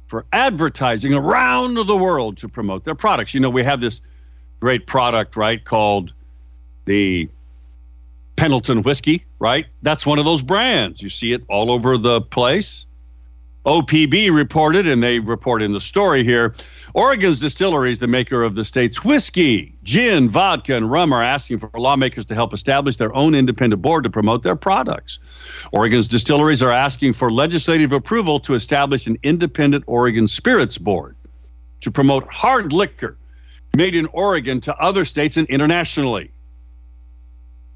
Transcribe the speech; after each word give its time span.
for 0.07 0.27
advertising 0.33 1.15
around 1.15 1.75
the 1.75 1.97
world 1.97 2.37
to 2.39 2.49
promote 2.49 2.85
their 2.85 2.95
products. 2.95 3.33
You 3.33 3.41
know, 3.41 3.49
we 3.49 3.65
have 3.65 3.81
this 3.81 4.03
great 4.61 4.87
product, 4.87 5.37
right, 5.37 5.65
called 5.65 6.13
the 6.85 7.29
Pendleton 8.37 8.83
whiskey, 8.83 9.25
right? 9.39 9.67
That's 9.83 10.05
one 10.05 10.19
of 10.19 10.25
those 10.25 10.43
brands. 10.43 11.01
You 11.01 11.09
see 11.09 11.33
it 11.33 11.43
all 11.49 11.71
over 11.71 11.97
the 11.97 12.21
place. 12.21 12.87
OPB 13.65 14.35
reported, 14.35 14.89
and 14.89 15.03
they 15.03 15.21
report 15.21 15.63
in 15.63 15.73
the 15.73 15.81
story 15.81 16.25
here 16.25 16.55
Oregon's 16.95 17.39
distilleries, 17.39 18.01
the 18.01 18.07
maker 18.07 18.43
of 18.43 18.55
the 18.55 18.65
state's 18.65 19.05
whiskey, 19.05 19.75
gin, 19.83 20.29
vodka, 20.29 20.77
and 20.77 20.91
rum, 20.91 21.13
are 21.13 21.23
asking 21.23 21.59
for 21.59 21.71
lawmakers 21.75 22.25
to 22.27 22.35
help 22.35 22.53
establish 22.53 22.97
their 22.97 23.15
own 23.15 23.35
independent 23.35 23.81
board 23.81 24.05
to 24.05 24.11
promote 24.11 24.43
their 24.43 24.57
products. 24.57 25.19
Oregon's 25.73 26.07
distilleries 26.07 26.63
are 26.63 26.73
asking 26.73 27.13
for 27.13 27.31
legislative 27.31 27.93
approval 27.93 28.41
to 28.41 28.55
establish 28.55 29.07
an 29.07 29.17
independent 29.23 29.85
Oregon 29.87 30.29
Spirits 30.29 30.77
Board 30.77 31.17
to 31.81 31.91
promote 31.91 32.31
hard 32.33 32.73
liquor 32.73 33.17
made 33.77 33.95
in 33.95 34.07
Oregon 34.07 34.61
to 34.61 34.77
other 34.77 35.05
states 35.05 35.37
and 35.37 35.49
internationally 35.49 36.31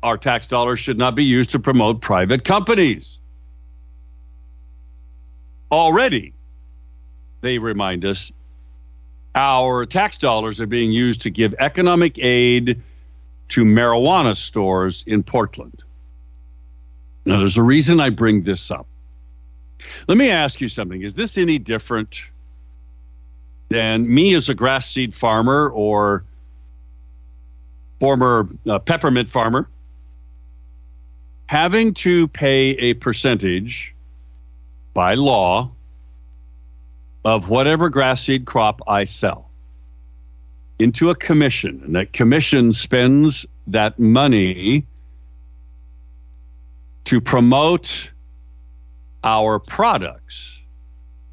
our 0.03 0.17
tax 0.17 0.47
dollars 0.47 0.79
should 0.79 0.99
not 0.99 1.15
be 1.15 1.25
used 1.25 1.51
to 1.51 1.59
promote 1.59 2.01
private 2.01 2.45
companies. 2.45 3.19
Already, 5.71 6.33
they 7.41 7.59
remind 7.59 8.05
us, 8.05 8.31
our 9.35 9.85
tax 9.85 10.17
dollars 10.19 10.61
are 10.61 10.67
being 10.67 10.93
used 10.93 11.21
to 11.23 11.31
give 11.31 11.55
economic 11.59 12.19
aid 12.19 12.81
to 13.49 13.65
marijuana 13.65 14.37
stores 14.37 15.05
in 15.07 15.23
Portland. 15.23 15.83
Now, 17.25 17.39
there's 17.39 17.59
a 17.59 17.63
reason 17.63 18.01
I 18.01 18.11
bring 18.11 18.45
this 18.45 18.71
up. 18.71 18.87
Let 20.09 20.17
me 20.17 20.31
ask 20.31 20.61
you 20.61 20.69
something. 20.69 21.03
Is 21.03 21.15
this 21.15 21.37
any 21.37 21.59
different 21.59 22.23
than 23.69 24.13
me 24.13 24.35
as 24.35 24.49
a 24.49 24.55
grass 24.55 24.91
seed 24.91 25.15
farmer 25.15 25.69
or 25.71 26.25
former 27.99 28.49
uh, 28.69 28.79
peppermint 28.79 29.29
farmer 29.29 29.69
having 31.47 31.95
to 31.95 32.29
pay 32.29 32.71
a 32.71 32.95
percentage 32.95 33.95
by 34.97 35.13
law 35.13 35.71
of 37.27 37.51
whatever 37.51 37.91
grass 37.91 38.23
seed 38.23 38.47
crop 38.47 38.81
I 38.89 39.05
sell 39.05 39.51
into 40.79 41.11
a 41.11 41.15
commission, 41.15 41.83
and 41.85 41.95
that 41.95 42.15
commission 42.15 42.73
spends 42.73 43.45
that 43.67 43.99
money 43.99 44.87
to 47.05 47.21
promote 47.21 48.11
our 49.23 49.59
products, 49.59 50.59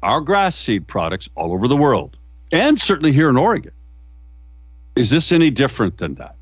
our 0.02 0.20
grass 0.20 0.54
seed 0.54 0.86
products 0.86 1.30
all 1.34 1.54
over 1.54 1.66
the 1.66 1.76
world, 1.76 2.18
and 2.52 2.78
certainly 2.78 3.12
here 3.12 3.30
in 3.30 3.38
Oregon. 3.38 3.72
Is 4.94 5.08
this 5.08 5.32
any 5.32 5.48
different 5.48 5.96
than 5.96 6.16
that? 6.16 6.36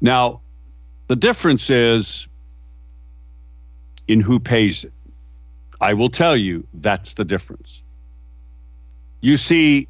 Now, 0.00 0.40
the 1.08 1.16
difference 1.16 1.68
is 1.68 2.28
in 4.08 4.20
who 4.20 4.38
pays 4.38 4.84
it. 4.84 4.92
I 5.80 5.94
will 5.94 6.10
tell 6.10 6.36
you 6.36 6.66
that's 6.74 7.14
the 7.14 7.24
difference. 7.24 7.82
You 9.20 9.36
see, 9.36 9.88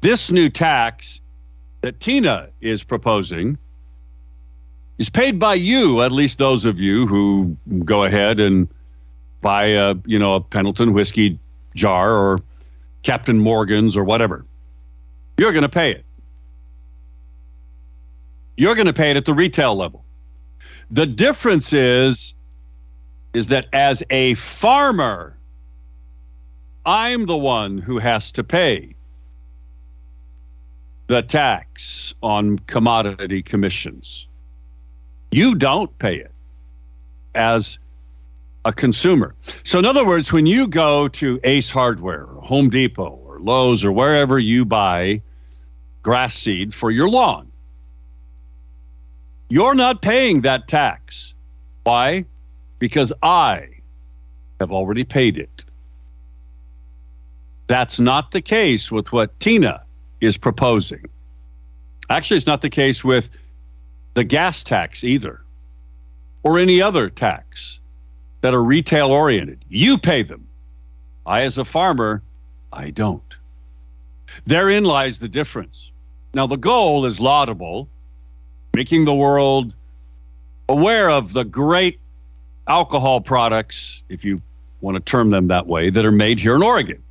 this 0.00 0.30
new 0.30 0.48
tax 0.48 1.20
that 1.80 2.00
Tina 2.00 2.48
is 2.60 2.82
proposing 2.82 3.58
is 4.98 5.08
paid 5.08 5.38
by 5.38 5.54
you, 5.54 6.02
at 6.02 6.12
least 6.12 6.38
those 6.38 6.64
of 6.64 6.80
you 6.80 7.06
who 7.06 7.56
go 7.84 8.04
ahead 8.04 8.40
and 8.40 8.68
buy 9.40 9.66
a, 9.66 9.94
you 10.04 10.18
know, 10.18 10.34
a 10.34 10.40
Pendleton 10.40 10.92
whiskey 10.92 11.38
jar 11.74 12.12
or 12.12 12.38
Captain 13.02 13.38
Morgan's 13.38 13.96
or 13.96 14.04
whatever. 14.04 14.44
You're 15.38 15.52
going 15.52 15.62
to 15.62 15.68
pay 15.68 15.92
it. 15.92 16.04
You're 18.56 18.74
going 18.74 18.86
to 18.86 18.92
pay 18.92 19.10
it 19.10 19.16
at 19.16 19.24
the 19.24 19.34
retail 19.34 19.76
level. 19.76 20.04
The 20.90 21.06
difference 21.06 21.72
is 21.72 22.34
is 23.34 23.48
that 23.48 23.66
as 23.72 24.02
a 24.10 24.34
farmer, 24.34 25.36
I'm 26.86 27.26
the 27.26 27.36
one 27.36 27.78
who 27.78 27.98
has 27.98 28.32
to 28.32 28.44
pay 28.44 28.94
the 31.08 31.22
tax 31.22 32.14
on 32.22 32.58
commodity 32.60 33.42
commissions. 33.42 34.26
You 35.30 35.54
don't 35.54 35.96
pay 35.98 36.16
it 36.16 36.32
as 37.34 37.78
a 38.64 38.72
consumer. 38.72 39.34
So, 39.64 39.78
in 39.78 39.84
other 39.84 40.06
words, 40.06 40.32
when 40.32 40.46
you 40.46 40.68
go 40.68 41.08
to 41.08 41.40
Ace 41.44 41.70
Hardware 41.70 42.24
or 42.24 42.40
Home 42.42 42.68
Depot 42.68 43.18
or 43.26 43.38
Lowe's 43.40 43.84
or 43.84 43.92
wherever 43.92 44.38
you 44.38 44.64
buy 44.64 45.22
grass 46.02 46.34
seed 46.34 46.74
for 46.74 46.90
your 46.90 47.08
lawn, 47.08 47.50
you're 49.48 49.74
not 49.74 50.02
paying 50.02 50.42
that 50.42 50.68
tax. 50.68 51.34
Why? 51.84 52.24
Because 52.78 53.12
I 53.22 53.68
have 54.60 54.72
already 54.72 55.04
paid 55.04 55.38
it. 55.38 55.64
That's 57.66 58.00
not 58.00 58.30
the 58.30 58.40
case 58.40 58.90
with 58.90 59.12
what 59.12 59.38
Tina 59.40 59.82
is 60.20 60.36
proposing. 60.36 61.04
Actually, 62.10 62.38
it's 62.38 62.46
not 62.46 62.62
the 62.62 62.70
case 62.70 63.04
with 63.04 63.30
the 64.14 64.24
gas 64.24 64.62
tax 64.62 65.04
either, 65.04 65.40
or 66.42 66.58
any 66.58 66.80
other 66.80 67.10
tax 67.10 67.78
that 68.40 68.54
are 68.54 68.64
retail 68.64 69.10
oriented. 69.10 69.64
You 69.68 69.98
pay 69.98 70.22
them. 70.22 70.46
I, 71.26 71.42
as 71.42 71.58
a 71.58 71.64
farmer, 71.64 72.22
I 72.72 72.90
don't. 72.90 73.22
Therein 74.46 74.84
lies 74.84 75.18
the 75.18 75.28
difference. 75.28 75.90
Now, 76.34 76.46
the 76.46 76.56
goal 76.56 77.04
is 77.04 77.20
laudable, 77.20 77.88
making 78.74 79.04
the 79.04 79.14
world 79.14 79.74
aware 80.68 81.10
of 81.10 81.32
the 81.32 81.44
great 81.44 82.00
alcohol 82.68 83.20
products, 83.20 84.02
if 84.08 84.24
you 84.24 84.40
want 84.80 84.94
to 84.94 85.00
term 85.00 85.30
them 85.30 85.48
that 85.48 85.66
way, 85.66 85.90
that 85.90 86.04
are 86.04 86.12
made 86.12 86.38
here 86.38 86.54
in 86.54 86.62
Oregon. 86.62 87.02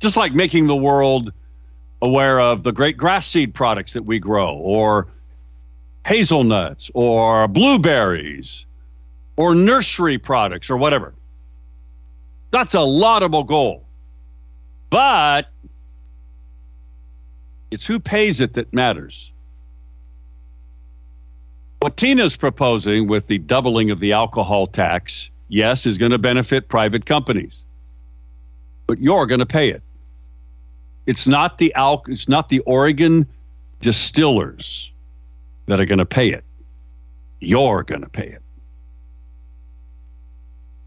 Just 0.00 0.16
like 0.16 0.32
making 0.32 0.66
the 0.66 0.76
world 0.76 1.32
aware 2.00 2.40
of 2.40 2.62
the 2.62 2.72
great 2.72 2.96
grass 2.96 3.26
seed 3.26 3.52
products 3.52 3.92
that 3.92 4.04
we 4.04 4.18
grow, 4.18 4.54
or 4.56 5.08
hazelnuts, 6.06 6.90
or 6.94 7.48
blueberries, 7.48 8.64
or 9.36 9.54
nursery 9.54 10.16
products, 10.16 10.70
or 10.70 10.76
whatever. 10.76 11.12
That's 12.50 12.74
a 12.74 12.80
laudable 12.80 13.44
goal. 13.44 13.84
But 14.90 15.50
it's 17.70 17.84
who 17.84 17.98
pays 17.98 18.40
it 18.40 18.54
that 18.54 18.72
matters. 18.72 19.32
What 21.80 21.96
Tina's 21.96 22.36
proposing 22.36 23.06
with 23.06 23.28
the 23.28 23.38
doubling 23.38 23.90
of 23.90 24.00
the 24.00 24.12
alcohol 24.12 24.66
tax, 24.66 25.30
yes, 25.48 25.86
is 25.86 25.96
going 25.96 26.10
to 26.10 26.18
benefit 26.18 26.68
private 26.68 27.06
companies. 27.06 27.64
But 28.86 29.00
you're 29.00 29.26
going 29.26 29.38
to 29.40 29.46
pay 29.46 29.70
it. 29.70 29.82
It's 31.06 31.28
not 31.28 31.58
the 31.58 31.72
Al- 31.74 32.02
it's 32.08 32.28
not 32.28 32.48
the 32.48 32.60
Oregon 32.60 33.26
distillers 33.80 34.90
that 35.66 35.80
are 35.80 35.84
going 35.84 35.98
to 35.98 36.06
pay 36.06 36.30
it. 36.30 36.44
You're 37.40 37.84
going 37.84 38.02
to 38.02 38.08
pay 38.08 38.26
it. 38.26 38.42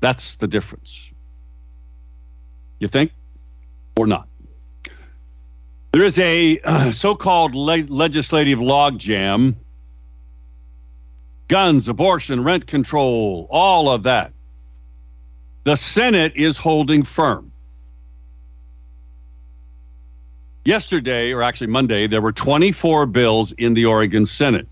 That's 0.01 0.35
the 0.35 0.47
difference. 0.47 1.09
You 2.79 2.87
think 2.87 3.11
or 3.97 4.07
not? 4.07 4.27
There 5.93 6.03
is 6.03 6.17
a 6.19 6.59
uh, 6.63 6.91
so-called 6.91 7.53
le- 7.55 7.85
legislative 7.87 8.59
logjam. 8.59 9.55
Guns, 11.51 11.89
abortion, 11.89 12.45
rent 12.45 12.65
control, 12.65 13.45
all 13.51 13.89
of 13.89 14.03
that. 14.03 14.31
The 15.65 15.75
Senate 15.75 16.31
is 16.33 16.55
holding 16.55 17.03
firm. 17.03 17.51
Yesterday, 20.63 21.33
or 21.33 21.43
actually 21.43 21.67
Monday, 21.67 22.07
there 22.07 22.21
were 22.21 22.31
24 22.31 23.05
bills 23.07 23.51
in 23.51 23.73
the 23.73 23.83
Oregon 23.83 24.25
Senate 24.25 24.65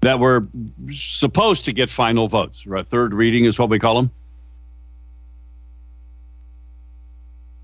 that 0.00 0.18
were 0.18 0.48
supposed 0.90 1.66
to 1.66 1.72
get 1.72 1.88
final 1.88 2.26
votes. 2.26 2.66
Right? 2.66 2.84
Third 2.84 3.14
reading 3.14 3.44
is 3.44 3.56
what 3.56 3.68
we 3.68 3.78
call 3.78 3.94
them. 3.94 4.10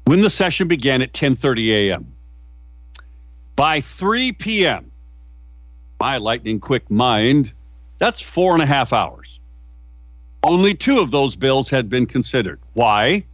When 0.04 0.20
the 0.20 0.30
session 0.30 0.68
began 0.68 1.02
at 1.02 1.12
10:30 1.12 1.90
a.m. 1.90 2.06
By 3.56 3.80
3 3.80 4.30
p.m., 4.30 4.92
my 6.00 6.16
lightning 6.16 6.58
quick 6.58 6.90
mind, 6.90 7.52
that's 7.98 8.20
four 8.20 8.54
and 8.54 8.62
a 8.62 8.66
half 8.66 8.92
hours. 8.92 9.38
Only 10.42 10.74
two 10.74 10.98
of 10.98 11.10
those 11.10 11.36
bills 11.36 11.68
had 11.68 11.90
been 11.90 12.06
considered. 12.06 12.58
Why? 12.72 13.24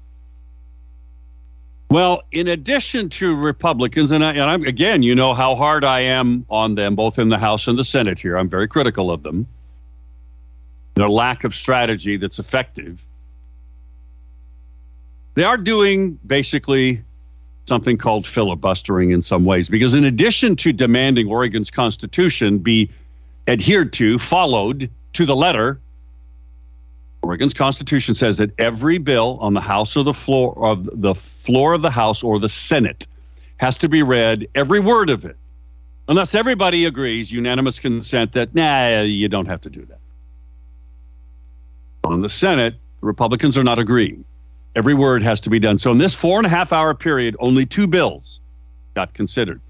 Well, 1.89 2.25
in 2.33 2.49
addition 2.49 3.09
to 3.11 3.37
Republicans, 3.37 4.11
and, 4.11 4.25
I, 4.25 4.33
and 4.33 4.43
I'm, 4.43 4.65
again, 4.65 5.05
you 5.05 5.15
know 5.15 5.33
how 5.33 5.55
hard 5.55 5.85
I 5.85 6.01
am 6.01 6.45
on 6.51 6.75
them, 6.75 6.97
both 6.97 7.21
in 7.21 7.29
the 7.29 7.39
House 7.39 7.69
and 7.69 7.79
the 7.79 7.85
Senate 7.85 8.19
here. 8.19 8.37
I'm 8.37 8.49
very 8.49 8.67
critical 8.67 9.13
of 9.13 9.23
them. 9.23 9.47
Their 10.95 11.09
lack 11.09 11.45
of 11.45 11.55
strategy 11.55 12.17
that's 12.17 12.41
effective. 12.41 13.01
They 15.35 15.45
are 15.45 15.59
doing 15.59 16.19
basically 16.27 17.05
something 17.67 17.99
called 17.99 18.27
filibustering 18.27 19.11
in 19.11 19.23
some 19.23 19.45
ways, 19.45 19.69
because 19.69 19.95
in 19.95 20.05
addition 20.05 20.57
to 20.57 20.73
demanding 20.73 21.29
Oregon's 21.29 21.71
Constitution 21.71 22.59
be 22.59 22.91
adhered 23.49 23.93
to, 23.95 24.19
followed 24.19 24.91
to 25.15 25.27
the 25.27 25.37
letter, 25.37 25.81
Oregon's 27.23 27.55
Constitution 27.55 28.15
says 28.15 28.37
that 28.37 28.53
every 28.59 28.99
bill 28.99 29.39
on 29.41 29.55
the 29.55 29.61
House 29.61 29.97
or 29.97 30.05
the 30.05 30.15
floor 30.15 30.55
of 30.65 30.89
the 31.01 31.15
floor 31.15 31.75
of 31.75 31.83
the 31.83 31.91
House 31.91 32.23
or 32.23 32.39
the 32.39 32.49
Senate 32.49 33.07
has 33.57 33.77
to 33.79 33.89
be 33.89 34.03
read, 34.03 34.47
every 34.55 34.81
word 34.81 35.11
of 35.11 35.25
it, 35.25 35.37
unless 36.09 36.35
everybody 36.35 36.85
agrees, 36.85 37.33
unanimous 37.33 37.81
consent 37.81 38.33
that 38.33 38.55
nah, 38.55 39.01
you 39.01 39.29
don't 39.29 39.47
have 39.47 39.61
to 39.63 39.71
do 39.71 39.85
that. 39.87 39.99
On 42.05 42.21
the 42.21 42.29
Senate, 42.29 42.75
Republicans 43.01 43.59
are 43.59 43.65
not 43.65 43.79
agreeing. 43.79 44.25
Every 44.77 44.93
word 44.93 45.23
has 45.23 45.41
to 45.41 45.51
be 45.51 45.59
done. 45.59 45.79
So 45.79 45.91
in 45.91 45.97
this 45.97 46.15
four 46.15 46.39
and 46.39 46.47
a 46.47 46.51
half 46.51 46.71
hour 46.71 46.95
period, 46.95 47.35
only 47.41 47.65
two 47.65 47.89
bills 47.89 48.41
got 48.95 49.15
considered. 49.15 49.61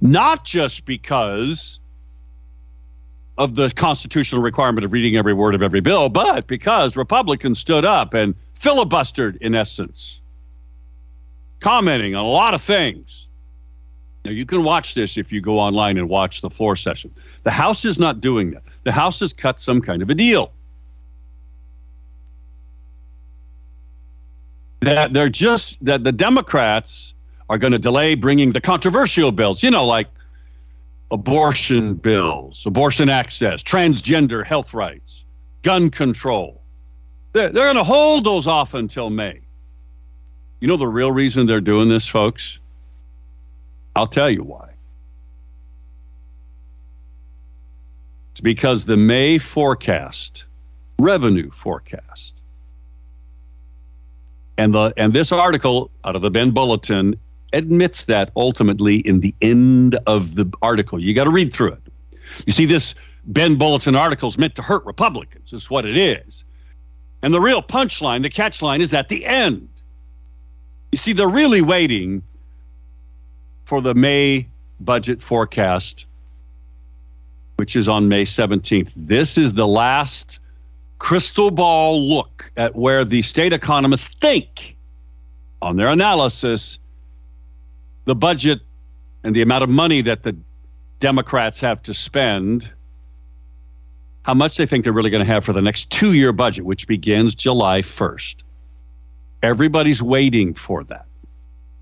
Not 0.00 0.44
just 0.44 0.84
because 0.84 1.80
of 3.36 3.56
the 3.56 3.70
constitutional 3.70 4.42
requirement 4.42 4.84
of 4.84 4.92
reading 4.92 5.16
every 5.16 5.32
word 5.32 5.56
of 5.56 5.62
every 5.62 5.80
bill, 5.80 6.08
but 6.08 6.46
because 6.46 6.96
Republicans 6.96 7.58
stood 7.58 7.84
up 7.84 8.14
and 8.14 8.36
filibustered, 8.58 9.36
in 9.38 9.56
essence, 9.56 10.20
commenting 11.58 12.14
on 12.14 12.24
a 12.24 12.28
lot 12.28 12.54
of 12.54 12.62
things. 12.62 13.26
Now, 14.24 14.30
you 14.30 14.46
can 14.46 14.62
watch 14.62 14.94
this 14.94 15.16
if 15.16 15.32
you 15.32 15.40
go 15.40 15.58
online 15.58 15.98
and 15.98 16.08
watch 16.08 16.42
the 16.42 16.50
floor 16.50 16.76
session. 16.76 17.12
The 17.42 17.50
House 17.50 17.84
is 17.84 17.98
not 17.98 18.20
doing 18.20 18.52
that. 18.52 18.62
The 18.84 18.92
House 18.92 19.18
has 19.18 19.32
cut 19.32 19.60
some 19.60 19.80
kind 19.80 20.00
of 20.00 20.10
a 20.10 20.14
deal. 20.14 20.52
That 24.88 25.12
they're 25.12 25.28
just, 25.28 25.84
that 25.84 26.02
the 26.02 26.12
Democrats 26.12 27.12
are 27.50 27.58
going 27.58 27.72
to 27.72 27.78
delay 27.78 28.14
bringing 28.14 28.52
the 28.52 28.60
controversial 28.60 29.30
bills, 29.30 29.62
you 29.62 29.70
know, 29.70 29.84
like 29.84 30.08
abortion 31.10 31.92
bills, 31.92 32.64
abortion 32.64 33.10
access, 33.10 33.62
transgender 33.62 34.42
health 34.46 34.72
rights, 34.72 35.26
gun 35.60 35.90
control. 35.90 36.62
They're, 37.34 37.50
they're 37.50 37.66
going 37.66 37.76
to 37.76 37.84
hold 37.84 38.24
those 38.24 38.46
off 38.46 38.72
until 38.72 39.10
May. 39.10 39.40
You 40.60 40.68
know 40.68 40.78
the 40.78 40.88
real 40.88 41.12
reason 41.12 41.46
they're 41.46 41.60
doing 41.60 41.90
this, 41.90 42.08
folks? 42.08 42.58
I'll 43.94 44.06
tell 44.06 44.30
you 44.30 44.42
why. 44.42 44.70
It's 48.30 48.40
because 48.40 48.86
the 48.86 48.96
May 48.96 49.36
forecast, 49.36 50.46
revenue 50.98 51.50
forecast, 51.50 52.40
and 54.58 54.74
the 54.74 54.92
and 54.96 55.14
this 55.14 55.32
article 55.32 55.90
out 56.04 56.16
of 56.16 56.22
the 56.22 56.30
Bend 56.30 56.52
Bulletin 56.52 57.16
admits 57.52 58.04
that 58.04 58.30
ultimately 58.36 58.96
in 58.98 59.20
the 59.20 59.34
end 59.40 59.98
of 60.06 60.34
the 60.34 60.50
article. 60.60 61.00
You 61.00 61.14
got 61.14 61.24
to 61.24 61.30
read 61.30 61.52
through 61.52 61.72
it. 61.72 61.82
You 62.44 62.52
see, 62.52 62.66
this 62.66 62.94
Bend 63.24 63.58
Bulletin 63.58 63.96
article 63.96 64.28
is 64.28 64.36
meant 64.36 64.54
to 64.56 64.62
hurt 64.62 64.84
Republicans, 64.84 65.52
is 65.52 65.70
what 65.70 65.86
it 65.86 65.96
is. 65.96 66.44
And 67.22 67.32
the 67.32 67.40
real 67.40 67.62
punchline, 67.62 68.22
the 68.22 68.30
catch 68.30 68.60
line, 68.60 68.80
is 68.80 68.92
at 68.92 69.08
the 69.08 69.24
end. 69.24 69.68
You 70.92 70.98
see, 70.98 71.12
they're 71.12 71.28
really 71.28 71.62
waiting 71.62 72.22
for 73.64 73.80
the 73.80 73.94
May 73.94 74.46
budget 74.80 75.22
forecast, 75.22 76.06
which 77.56 77.76
is 77.76 77.88
on 77.88 78.08
May 78.08 78.24
17th. 78.24 78.94
This 78.94 79.38
is 79.38 79.54
the 79.54 79.66
last 79.66 80.40
crystal 80.98 81.50
ball 81.50 82.00
look 82.08 82.50
at 82.56 82.74
where 82.74 83.04
the 83.04 83.22
state 83.22 83.52
economists 83.52 84.08
think 84.20 84.76
on 85.62 85.76
their 85.76 85.88
analysis 85.88 86.78
the 88.04 88.14
budget 88.14 88.60
and 89.22 89.36
the 89.36 89.42
amount 89.42 89.62
of 89.62 89.68
money 89.68 90.00
that 90.00 90.22
the 90.22 90.34
Democrats 91.00 91.60
have 91.60 91.82
to 91.82 91.94
spend, 91.94 92.72
how 94.22 94.34
much 94.34 94.56
they 94.56 94.66
think 94.66 94.82
they're 94.82 94.92
really 94.92 95.10
going 95.10 95.24
to 95.24 95.30
have 95.30 95.44
for 95.44 95.52
the 95.52 95.60
next 95.60 95.90
two 95.90 96.14
year 96.14 96.32
budget, 96.32 96.64
which 96.64 96.86
begins 96.86 97.34
July 97.34 97.82
1st. 97.82 98.36
Everybody's 99.42 100.02
waiting 100.02 100.54
for 100.54 100.84
that 100.84 101.06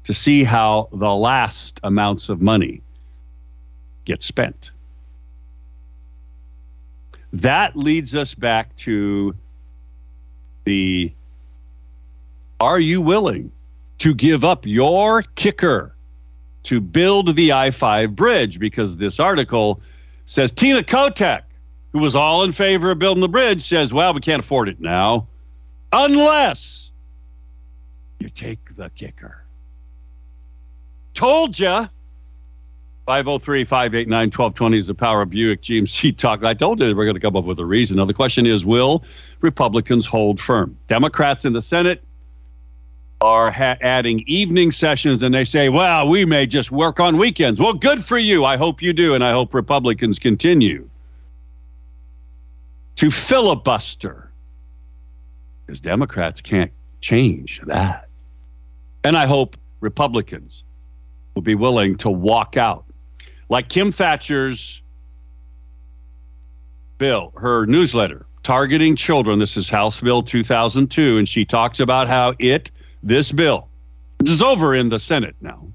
to 0.04 0.12
see 0.12 0.44
how 0.44 0.88
the 0.92 1.14
last 1.14 1.80
amounts 1.82 2.28
of 2.28 2.42
money 2.42 2.82
get 4.04 4.22
spent. 4.22 4.70
That 7.36 7.76
leads 7.76 8.14
us 8.14 8.34
back 8.34 8.74
to 8.76 9.34
the 10.64 11.12
are 12.60 12.80
you 12.80 13.02
willing 13.02 13.52
to 13.98 14.14
give 14.14 14.42
up 14.42 14.64
your 14.64 15.22
kicker 15.34 15.94
to 16.62 16.80
build 16.80 17.36
the 17.36 17.52
I 17.52 17.70
5 17.70 18.16
bridge 18.16 18.58
because 18.58 18.96
this 18.96 19.20
article 19.20 19.82
says 20.24 20.50
Tina 20.50 20.82
Kotek, 20.82 21.42
who 21.92 21.98
was 21.98 22.16
all 22.16 22.42
in 22.42 22.52
favor 22.52 22.90
of 22.90 22.98
building 22.98 23.20
the 23.20 23.28
bridge, 23.28 23.62
says, 23.62 23.92
well, 23.92 24.14
we 24.14 24.20
can't 24.20 24.42
afford 24.42 24.70
it 24.70 24.80
now 24.80 25.26
unless 25.92 26.90
you 28.18 28.30
take 28.30 28.74
the 28.76 28.90
kicker. 28.96 29.44
Told 31.12 31.58
ya. 31.58 31.88
503 33.06 33.64
589 33.64 34.18
1220 34.26 34.78
is 34.78 34.86
the 34.88 34.94
Power 34.94 35.22
of 35.22 35.30
Buick 35.30 35.62
GMC 35.62 36.16
talk. 36.18 36.44
I 36.44 36.54
told 36.54 36.82
you 36.82 36.94
we're 36.94 37.04
going 37.04 37.14
to 37.14 37.20
come 37.20 37.36
up 37.36 37.44
with 37.44 37.60
a 37.60 37.64
reason. 37.64 37.98
Now, 37.98 38.04
the 38.04 38.14
question 38.14 38.48
is 38.48 38.66
will 38.66 39.04
Republicans 39.40 40.04
hold 40.04 40.40
firm? 40.40 40.76
Democrats 40.88 41.44
in 41.44 41.52
the 41.52 41.62
Senate 41.62 42.02
are 43.20 43.50
ha- 43.50 43.76
adding 43.80 44.24
evening 44.26 44.72
sessions 44.72 45.22
and 45.22 45.34
they 45.34 45.44
say, 45.44 45.68
well, 45.68 46.08
we 46.08 46.24
may 46.24 46.46
just 46.46 46.72
work 46.72 46.98
on 46.98 47.16
weekends. 47.16 47.60
Well, 47.60 47.74
good 47.74 48.04
for 48.04 48.18
you. 48.18 48.44
I 48.44 48.56
hope 48.56 48.82
you 48.82 48.92
do. 48.92 49.14
And 49.14 49.22
I 49.22 49.30
hope 49.30 49.54
Republicans 49.54 50.18
continue 50.18 50.90
to 52.96 53.10
filibuster 53.10 54.30
because 55.64 55.80
Democrats 55.80 56.40
can't 56.40 56.72
change 57.00 57.60
that. 57.66 58.08
And 59.04 59.16
I 59.16 59.26
hope 59.26 59.56
Republicans 59.80 60.64
will 61.34 61.42
be 61.42 61.54
willing 61.54 61.96
to 61.98 62.10
walk 62.10 62.56
out. 62.56 62.85
Like 63.48 63.68
Kim 63.68 63.92
Thatcher's 63.92 64.82
bill, 66.98 67.32
her 67.36 67.66
newsletter, 67.66 68.26
targeting 68.42 68.96
children. 68.96 69.38
This 69.38 69.56
is 69.56 69.68
House 69.68 70.00
Bill 70.00 70.22
2002. 70.22 71.18
And 71.18 71.28
she 71.28 71.44
talks 71.44 71.80
about 71.80 72.08
how 72.08 72.34
it, 72.38 72.70
this 73.02 73.32
bill, 73.32 73.68
which 74.18 74.30
is 74.30 74.42
over 74.42 74.74
in 74.74 74.88
the 74.88 74.98
Senate 74.98 75.36
now, 75.40 75.66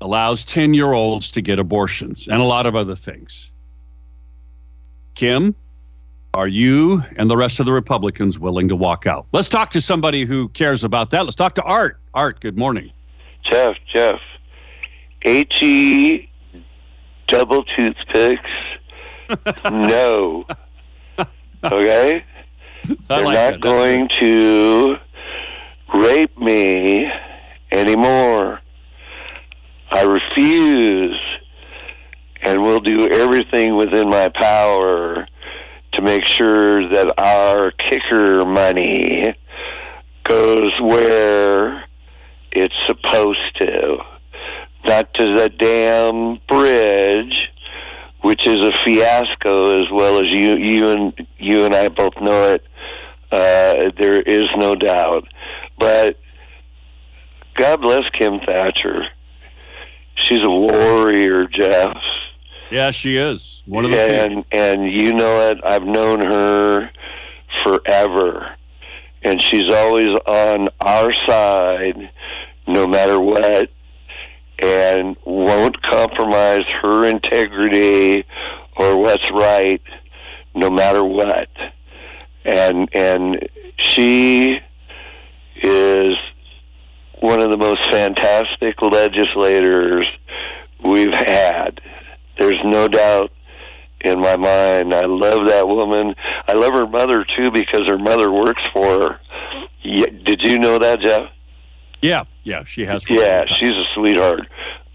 allows 0.00 0.44
10 0.44 0.74
year 0.74 0.92
olds 0.92 1.30
to 1.32 1.40
get 1.40 1.58
abortions 1.58 2.28
and 2.28 2.40
a 2.40 2.44
lot 2.44 2.66
of 2.66 2.74
other 2.74 2.96
things. 2.96 3.50
Kim, 5.14 5.54
are 6.34 6.48
you 6.48 7.02
and 7.16 7.30
the 7.30 7.36
rest 7.36 7.60
of 7.60 7.66
the 7.66 7.72
Republicans 7.72 8.38
willing 8.38 8.68
to 8.68 8.76
walk 8.76 9.06
out? 9.06 9.26
Let's 9.32 9.48
talk 9.48 9.70
to 9.70 9.80
somebody 9.80 10.26
who 10.26 10.48
cares 10.50 10.84
about 10.84 11.10
that. 11.10 11.24
Let's 11.24 11.34
talk 11.34 11.54
to 11.54 11.62
Art. 11.62 11.98
Art, 12.12 12.40
good 12.40 12.58
morning. 12.58 12.92
Jeff, 13.50 13.76
Jeff. 13.90 14.20
HE 15.26 16.30
double 17.26 17.64
toothpicks. 17.64 18.50
no. 19.64 20.44
Okay? 21.64 22.24
They're 23.08 23.24
like 23.24 23.34
not 23.34 23.52
that. 23.52 23.60
going 23.60 24.08
to 24.20 24.96
rape 25.94 26.38
me 26.38 27.10
anymore. 27.72 28.60
I 29.90 30.02
refuse 30.02 31.20
and 32.42 32.62
will 32.62 32.80
do 32.80 33.08
everything 33.08 33.76
within 33.76 34.08
my 34.08 34.28
power 34.28 35.26
to 35.94 36.02
make 36.02 36.24
sure 36.24 36.88
that 36.90 37.12
our 37.18 37.72
kicker 37.72 38.44
money 38.44 39.24
goes 40.24 40.72
where 40.80 41.84
it's 42.52 42.74
supposed 42.86 43.56
to. 43.60 43.98
Not 44.86 45.12
to 45.14 45.36
the 45.36 45.48
damn 45.48 46.38
bridge, 46.48 47.50
which 48.22 48.46
is 48.46 48.56
a 48.56 48.72
fiasco 48.84 49.80
as 49.80 49.90
well 49.92 50.18
as 50.18 50.30
you 50.30 50.56
you 50.56 50.88
and 50.90 51.26
you 51.38 51.64
and 51.64 51.74
I 51.74 51.88
both 51.88 52.14
know 52.20 52.50
it. 52.50 52.64
Uh, 53.32 53.90
there 54.00 54.20
is 54.20 54.46
no 54.56 54.74
doubt. 54.74 55.24
But 55.78 56.18
God 57.58 57.80
bless 57.80 58.02
Kim 58.18 58.40
Thatcher. 58.40 59.06
She's 60.14 60.40
a 60.42 60.50
warrior, 60.50 61.46
Jeff. 61.46 61.96
Yeah, 62.70 62.90
she 62.90 63.16
is. 63.16 63.62
One 63.66 63.84
of 63.84 63.90
the 63.90 63.96
few. 63.96 64.06
and 64.06 64.44
and 64.52 64.84
you 64.84 65.12
know 65.12 65.50
it. 65.50 65.58
I've 65.64 65.84
known 65.84 66.20
her 66.24 66.90
forever, 67.64 68.56
and 69.22 69.40
she's 69.40 69.72
always 69.72 70.16
on 70.26 70.68
our 70.80 71.12
side, 71.28 72.10
no 72.66 72.86
matter 72.86 73.20
what, 73.20 73.70
and 74.58 75.16
won't 75.24 75.80
compromise 75.82 76.64
her 76.82 77.04
integrity 77.04 78.24
or 78.76 78.98
what's 78.98 79.30
right, 79.32 79.82
no 80.54 80.70
matter 80.70 81.04
what. 81.04 81.48
And 82.44 82.88
and 82.94 83.48
she 83.78 84.58
is 85.62 86.14
one 87.20 87.40
of 87.40 87.50
the 87.50 87.58
most 87.58 87.90
fantastic 87.90 88.80
legislators 88.82 90.06
we've 90.84 91.14
had. 91.26 91.80
There's 92.38 92.60
no 92.64 92.86
doubt 92.88 93.32
in 94.04 94.20
my 94.20 94.36
mind. 94.36 94.94
I 94.94 95.06
love 95.06 95.48
that 95.48 95.66
woman. 95.66 96.14
I 96.46 96.52
love 96.52 96.72
her 96.74 96.86
mother 96.86 97.24
too 97.36 97.50
because 97.50 97.82
her 97.86 97.98
mother 97.98 98.30
works 98.30 98.62
for 98.72 98.86
her. 98.86 99.20
Did 99.82 100.42
you 100.42 100.58
know 100.58 100.78
that, 100.78 101.00
Jeff? 101.00 101.30
Yeah, 102.02 102.24
yeah, 102.44 102.64
she 102.64 102.84
has. 102.84 103.08
Yeah, 103.08 103.44
she's 103.46 103.74
a 103.74 103.84
sweetheart, 103.94 104.48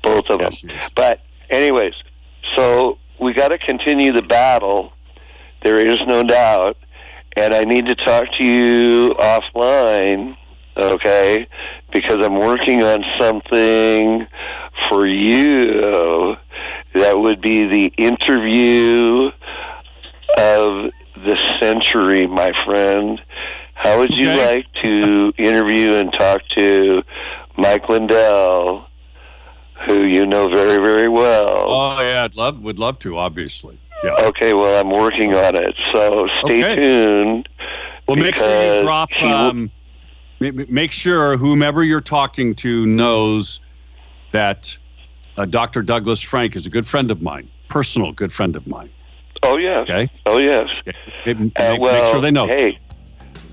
both 0.03 0.25
of 0.29 0.41
Yeah, 0.41 0.49
them. 0.49 0.89
But, 0.95 1.19
anyways, 1.49 1.93
so 2.55 2.97
we 3.19 3.33
got 3.33 3.49
to 3.49 3.57
continue 3.57 4.13
the 4.13 4.21
battle. 4.21 4.93
There 5.63 5.77
is 5.77 5.97
no 6.07 6.23
doubt, 6.23 6.77
and 7.37 7.53
I 7.53 7.63
need 7.63 7.85
to 7.87 7.95
talk 7.95 8.25
to 8.37 8.43
you 8.43 9.09
offline, 9.19 10.37
okay? 10.77 11.47
Because 11.93 12.25
I'm 12.25 12.35
working 12.35 12.83
on 12.83 13.03
something 13.19 14.27
for 14.89 15.05
you 15.05 16.37
that 16.93 17.17
would 17.17 17.41
be 17.41 17.59
the 17.59 17.91
interview 17.97 19.31
of 20.37 20.91
the 21.15 21.37
century, 21.61 22.27
my 22.27 22.51
friend. 22.65 23.21
How 23.83 23.97
would 23.97 24.11
you 24.17 24.29
Okay. 24.31 24.55
like 24.55 24.73
to 24.83 25.33
interview 25.37 25.93
and 25.95 26.13
talk 26.13 26.41
to 26.57 27.01
Mike 27.57 27.89
Lindell, 27.89 28.87
who 29.87 30.05
you 30.05 30.25
know 30.27 30.47
very, 30.49 30.77
very 30.83 31.09
well? 31.09 31.65
Oh 31.67 32.01
yeah, 32.01 32.23
I'd 32.25 32.35
love 32.35 32.59
would 32.61 32.77
love 32.79 32.99
to. 32.99 33.17
Obviously. 33.17 33.79
Yeah. 34.03 34.15
Okay, 34.21 34.53
well, 34.53 34.79
I'm 34.81 34.89
working 34.91 35.33
on 35.35 35.55
it, 35.55 35.75
so 35.91 36.27
stay 36.45 36.63
Okay. 36.63 36.85
tuned. 36.85 37.49
Well, 38.07 38.17
make 38.17 38.35
sure 38.35 38.75
you 38.77 38.81
drop. 38.83 39.09
will- 39.21 39.29
Um, 39.31 39.71
ma- 40.39 40.51
ma- 40.53 40.63
make 40.69 40.91
sure 40.91 41.37
whomever 41.37 41.83
you're 41.83 42.01
talking 42.01 42.53
to 42.55 42.85
knows 42.85 43.59
that 44.31 44.75
uh, 45.37 45.45
Dr. 45.45 45.81
Douglas 45.81 46.19
Frank 46.21 46.55
is 46.55 46.65
a 46.65 46.69
good 46.69 46.87
friend 46.87 47.09
of 47.11 47.21
mine, 47.21 47.47
personal 47.69 48.11
good 48.11 48.33
friend 48.33 48.55
of 48.55 48.67
mine. 48.67 48.89
Oh 49.43 49.57
yes, 49.57 49.89
Okay. 49.89 50.07
oh 50.27 50.37
yes. 50.37 50.67
Make, 51.25 51.39
make- 51.39 51.51
Uh, 51.59 51.71
make 51.73 51.81
well, 51.81 52.11
sure 52.11 52.21
they 52.21 52.31
know. 52.31 52.47
Hey, 52.47 52.77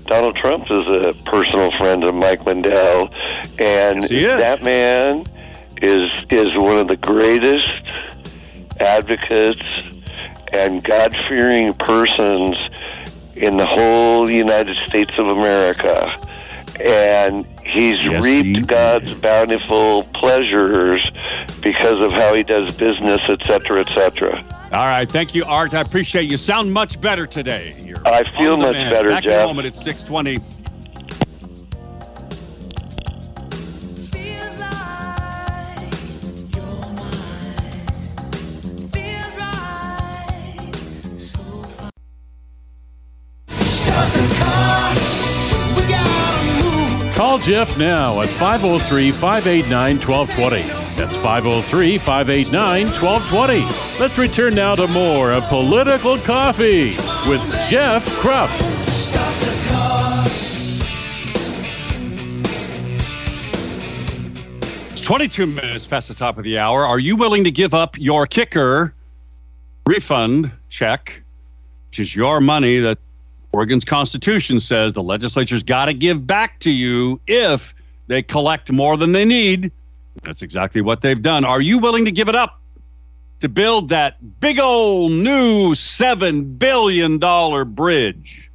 Donald 0.09 0.35
Trump 0.37 0.65
is 0.71 1.05
a 1.05 1.13
personal 1.25 1.69
friend 1.77 2.03
of 2.03 2.15
Mike 2.15 2.43
Lindell, 2.45 3.13
and 3.59 4.01
that 4.03 4.63
man 4.63 5.23
is 5.83 6.09
is 6.31 6.49
one 6.57 6.79
of 6.79 6.87
the 6.87 6.97
greatest 6.97 7.69
advocates 8.79 9.63
and 10.51 10.83
God 10.83 11.15
fearing 11.27 11.71
persons 11.73 12.57
in 13.35 13.55
the 13.55 13.67
whole 13.67 14.27
United 14.27 14.75
States 14.77 15.11
of 15.19 15.27
America. 15.27 16.19
And 16.83 17.45
he's 17.63 18.01
Yes, 18.03 18.23
reaped 18.23 18.47
he 18.47 18.61
God's 18.61 19.13
bountiful 19.13 20.05
pleasures 20.15 21.07
because 21.61 21.99
of 21.99 22.11
how 22.13 22.33
he 22.35 22.41
does 22.41 22.75
business, 22.77 23.19
et 23.29 23.39
cetera, 23.47 23.81
et 23.81 23.89
cetera. 23.91 24.58
All 24.71 24.85
right. 24.85 25.09
Thank 25.11 25.33
you, 25.33 25.45
Art. 25.45 25.73
I 25.73 25.81
appreciate 25.81 26.29
you. 26.29 26.37
Sound 26.37 26.71
much 26.71 27.01
better 27.01 27.25
today. 27.25 27.75
You're 27.79 27.97
I 28.07 28.23
feel 28.37 28.55
much 28.55 28.73
man. 28.73 28.91
better, 28.91 29.09
Back 29.09 29.25
in 29.25 29.31
Jeff. 29.31 29.43
a 29.45 29.47
moment 29.47 29.65
at 29.67 29.75
620. 29.75 30.37
Feels 34.11 34.59
like 34.59 35.81
you're 36.55 36.93
mine. 36.95 37.51
Feels 38.93 39.35
right. 39.37 40.71
So 41.19 41.39
far. 41.75 41.89
Start 43.59 44.13
the 44.13 44.25
car. 44.39 44.93
We 45.75 45.81
gotta 45.89 46.43
move. 46.63 47.15
Call 47.15 47.37
Jeff 47.39 47.77
now 47.77 48.21
at 48.21 48.27
503 48.29 49.11
589 49.11 49.97
1220. 49.99 50.61
That's 50.95 51.15
503 51.17 51.97
589 51.97 52.85
1220. 53.01 53.88
Let's 53.99 54.17
return 54.17 54.55
now 54.55 54.75
to 54.75 54.87
more 54.87 55.33
of 55.33 55.43
Political 55.49 56.19
Coffee 56.19 56.91
with 57.27 57.41
Jeff 57.67 58.07
Kropp. 58.21 58.47
It's 64.93 65.01
22 65.01 65.45
minutes 65.45 65.85
past 65.85 66.07
the 66.07 66.13
top 66.13 66.37
of 66.37 66.45
the 66.45 66.57
hour. 66.57 66.85
Are 66.85 66.97
you 66.97 67.17
willing 67.17 67.43
to 67.43 67.51
give 67.51 67.73
up 67.73 67.97
your 67.97 68.25
kicker 68.25 68.93
refund 69.85 70.49
check, 70.69 71.21
which 71.89 71.99
is 71.99 72.15
your 72.15 72.39
money 72.39 72.79
that 72.79 72.99
Oregon's 73.51 73.83
Constitution 73.83 74.61
says 74.61 74.93
the 74.93 75.03
legislature's 75.03 75.61
got 75.61 75.87
to 75.87 75.93
give 75.93 76.25
back 76.25 76.59
to 76.59 76.71
you 76.71 77.19
if 77.27 77.75
they 78.07 78.23
collect 78.23 78.71
more 78.71 78.95
than 78.95 79.11
they 79.11 79.25
need? 79.25 79.73
That's 80.23 80.41
exactly 80.41 80.79
what 80.79 81.01
they've 81.01 81.21
done. 81.21 81.43
Are 81.43 81.61
you 81.61 81.79
willing 81.79 82.05
to 82.05 82.11
give 82.11 82.29
it 82.29 82.35
up 82.35 82.61
to 83.39 83.49
build 83.49 83.89
that 83.89 84.39
big 84.39 84.59
old 84.59 85.11
new 85.11 85.73
$7 85.73 86.59
billion 86.59 87.19
bridge? 87.73 88.49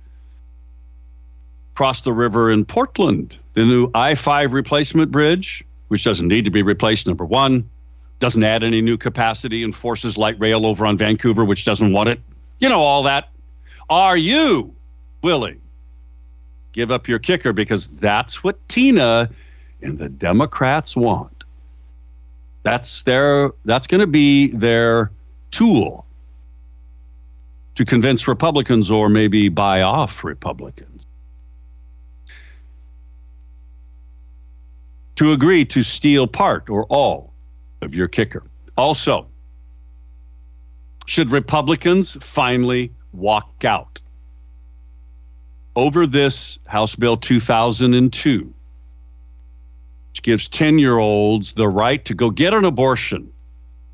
across 1.75 2.03
the 2.03 2.13
river 2.13 2.53
in 2.53 2.65
Portland, 2.65 3.37
the 3.55 3.65
new 3.65 3.91
I 3.97 4.15
5 4.15 4.53
replacement 4.53 5.11
bridge, 5.11 5.65
which 5.89 6.05
doesn't 6.05 6.29
need 6.29 6.45
to 6.45 6.51
be 6.53 6.63
replaced, 6.63 7.05
number 7.09 7.25
one, 7.25 7.69
doesn't 8.21 8.45
add 8.45 8.63
any 8.63 8.81
new 8.81 8.97
capacity 8.97 9.65
and 9.65 9.75
forces 9.75 10.17
light 10.17 10.39
rail 10.39 10.67
over 10.67 10.87
on 10.87 10.97
Vancouver, 10.97 11.45
which 11.45 11.65
doesn't 11.65 11.93
want 11.93 12.09
it. 12.09 12.21
You 12.61 12.69
know, 12.69 12.81
all 12.81 13.03
that. 13.03 13.31
Are 13.91 14.17
you 14.17 14.73
willing? 15.23 15.61
Give 16.71 16.93
up 16.93 17.09
your 17.09 17.19
kicker 17.19 17.53
because 17.53 17.89
that's 17.89 18.45
what 18.45 18.57
Tina 18.69 19.29
and 19.83 19.99
the 19.99 20.09
Democrats 20.09 20.95
want. 20.95 21.34
That's 22.65 23.03
their 23.03 23.53
that's 23.65 23.87
going 23.87 24.01
to 24.01 24.07
be 24.07 24.49
their 24.49 25.13
tool 25.51 26.05
to 27.75 27.85
convince 27.85 28.27
Republicans 28.27 28.91
or 28.91 29.09
maybe 29.09 29.49
buy 29.49 29.83
off 29.83 30.25
Republicans. 30.25 31.05
To 35.17 35.33
agree 35.33 35.65
to 35.67 35.83
steal 35.83 36.27
part 36.27 36.69
or 36.69 36.87
all 36.87 37.33
of 37.83 37.95
your 37.95 38.09
kicker. 38.09 38.43
Also, 38.77 39.27
should 41.07 41.31
Republicans 41.31 42.17
finally 42.21 42.91
walk 43.13 43.65
out 43.65 44.01
over 45.77 46.07
this 46.07 46.59
House 46.67 46.97
Bill 46.97 47.17
2002, 47.17 48.54
which 50.15 50.23
gives 50.23 50.47
10 50.47 50.79
year 50.79 50.99
olds 50.99 51.55
the 51.55 51.67
right 51.67 52.05
to 52.05 52.15
go 52.15 52.31
get 52.31 52.55
an 52.55 52.65
abortion 52.65 53.29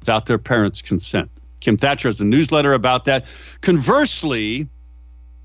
without 0.01 0.27
their 0.27 0.37
parents' 0.37 0.83
consent? 0.83 1.31
Kim 1.61 1.79
Thatcher 1.79 2.09
has 2.09 2.21
a 2.21 2.27
newsletter 2.27 2.75
about 2.75 3.07
that. 3.07 3.25
Conversely, 3.63 4.69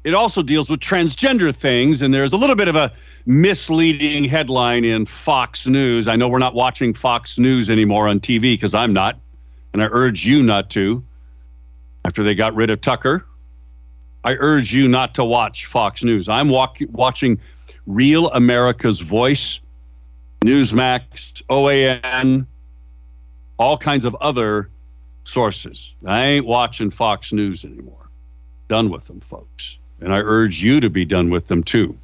it 0.03 0.13
also 0.13 0.43
deals 0.43 0.69
with 0.69 0.81
transgender 0.81 1.55
things, 1.55 2.01
and 2.01 2.13
there's 2.13 2.33
a 2.33 2.37
little 2.37 2.57
bit 2.57 2.67
of 2.67 2.75
a 2.75 2.91
misleading 3.25 4.25
headline 4.25 4.83
in 4.83 5.05
Fox 5.05 5.65
News. 5.65 6.09
I 6.09 6.17
know 6.17 6.27
we're 6.27 6.39
not 6.39 6.55
watching 6.55 6.93
Fox 6.93 7.39
News 7.39 7.69
anymore 7.69 8.09
on 8.09 8.19
TV 8.19 8.41
because 8.41 8.73
I'm 8.73 8.91
not, 8.91 9.17
and 9.71 9.81
I 9.81 9.85
urge 9.85 10.25
you 10.25 10.43
not 10.43 10.69
to. 10.71 11.01
After 12.03 12.21
they 12.21 12.35
got 12.35 12.53
rid 12.53 12.69
of 12.69 12.81
Tucker, 12.81 13.25
I 14.25 14.33
urge 14.33 14.73
you 14.73 14.89
not 14.89 15.15
to 15.15 15.23
watch 15.23 15.67
Fox 15.67 16.03
News. 16.03 16.27
I'm 16.27 16.49
walk- 16.49 16.79
watching 16.91 17.39
Real 17.87 18.29
America's 18.31 18.99
Voice, 18.99 19.61
Newsmax, 20.41 21.43
OAN, 21.49 22.45
all 23.57 23.77
kinds 23.77 24.05
of 24.05 24.15
other 24.15 24.69
sources. 25.23 25.93
I 26.05 26.25
ain't 26.25 26.45
watching 26.45 26.91
Fox 26.91 27.33
News 27.33 27.65
anymore. 27.65 28.09
Done 28.67 28.89
with 28.89 29.07
them, 29.07 29.21
folks. 29.21 29.77
And 30.01 30.13
I 30.13 30.17
urge 30.17 30.61
you 30.61 30.79
to 30.79 30.89
be 30.89 31.05
done 31.05 31.29
with 31.29 31.47
them 31.47 31.63
too. 31.63 31.97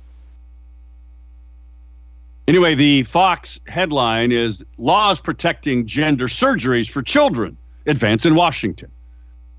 Anyway, 2.47 2.75
the 2.75 3.03
Fox 3.03 3.59
headline 3.67 4.31
is 4.31 4.63
Laws 4.77 5.21
Protecting 5.21 5.85
Gender 5.85 6.27
Surgeries 6.27 6.89
for 6.89 7.01
Children 7.01 7.55
Advance 7.85 8.25
in 8.25 8.35
Washington. 8.35 8.91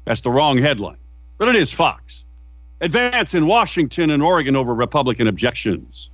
That's 0.05 0.21
the 0.21 0.31
wrong 0.31 0.59
headline, 0.59 0.97
but 1.39 1.49
it 1.49 1.57
is 1.57 1.73
Fox. 1.73 2.25
Advance 2.81 3.35
in 3.35 3.47
Washington 3.47 4.11
and 4.11 4.23
Oregon 4.23 4.57
over 4.57 4.75
Republican 4.75 5.29
objections. 5.29 6.11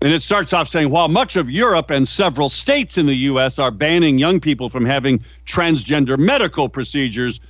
And 0.00 0.12
it 0.12 0.22
starts 0.22 0.52
off 0.52 0.68
saying 0.68 0.90
while 0.90 1.08
much 1.08 1.36
of 1.36 1.50
Europe 1.50 1.90
and 1.90 2.06
several 2.06 2.48
states 2.48 2.98
in 2.98 3.06
the 3.06 3.16
U.S. 3.16 3.58
are 3.58 3.70
banning 3.70 4.18
young 4.18 4.38
people 4.38 4.68
from 4.68 4.84
having 4.84 5.18
transgender 5.44 6.16
medical 6.16 6.68
procedures, 6.68 7.40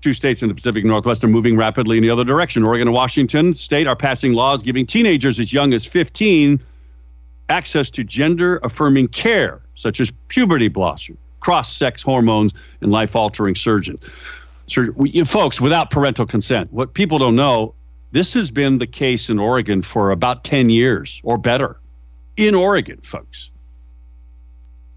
two 0.00 0.14
states 0.14 0.42
in 0.42 0.48
the 0.48 0.54
Pacific 0.54 0.84
Northwest 0.84 1.22
are 1.24 1.28
moving 1.28 1.56
rapidly 1.56 1.98
in 1.98 2.02
the 2.02 2.08
other 2.08 2.24
direction. 2.24 2.64
Oregon 2.64 2.88
and 2.88 2.94
Washington 2.94 3.54
state 3.54 3.86
are 3.86 3.96
passing 3.96 4.32
laws 4.32 4.62
giving 4.62 4.86
teenagers 4.86 5.38
as 5.38 5.52
young 5.52 5.74
as 5.74 5.84
15 5.84 6.62
access 7.50 7.90
to 7.90 8.04
gender 8.04 8.58
affirming 8.62 9.08
care, 9.08 9.60
such 9.74 10.00
as 10.00 10.10
puberty 10.28 10.70
blockers, 10.70 11.16
cross 11.40 11.74
sex 11.74 12.00
hormones, 12.00 12.52
and 12.80 12.90
life 12.90 13.14
altering 13.14 13.54
surgeons. 13.54 14.00
Sur- 14.66 14.92
we- 14.96 15.10
you 15.10 15.24
folks, 15.24 15.60
without 15.60 15.90
parental 15.90 16.26
consent. 16.26 16.72
What 16.72 16.94
people 16.94 17.18
don't 17.18 17.36
know 17.36 17.74
this 18.12 18.32
has 18.34 18.50
been 18.50 18.78
the 18.78 18.86
case 18.86 19.28
in 19.28 19.38
Oregon 19.38 19.82
for 19.82 20.10
about 20.10 20.44
10 20.44 20.70
years 20.70 21.20
or 21.24 21.38
better. 21.38 21.78
In 22.36 22.54
Oregon, 22.54 22.98
folks. 23.02 23.50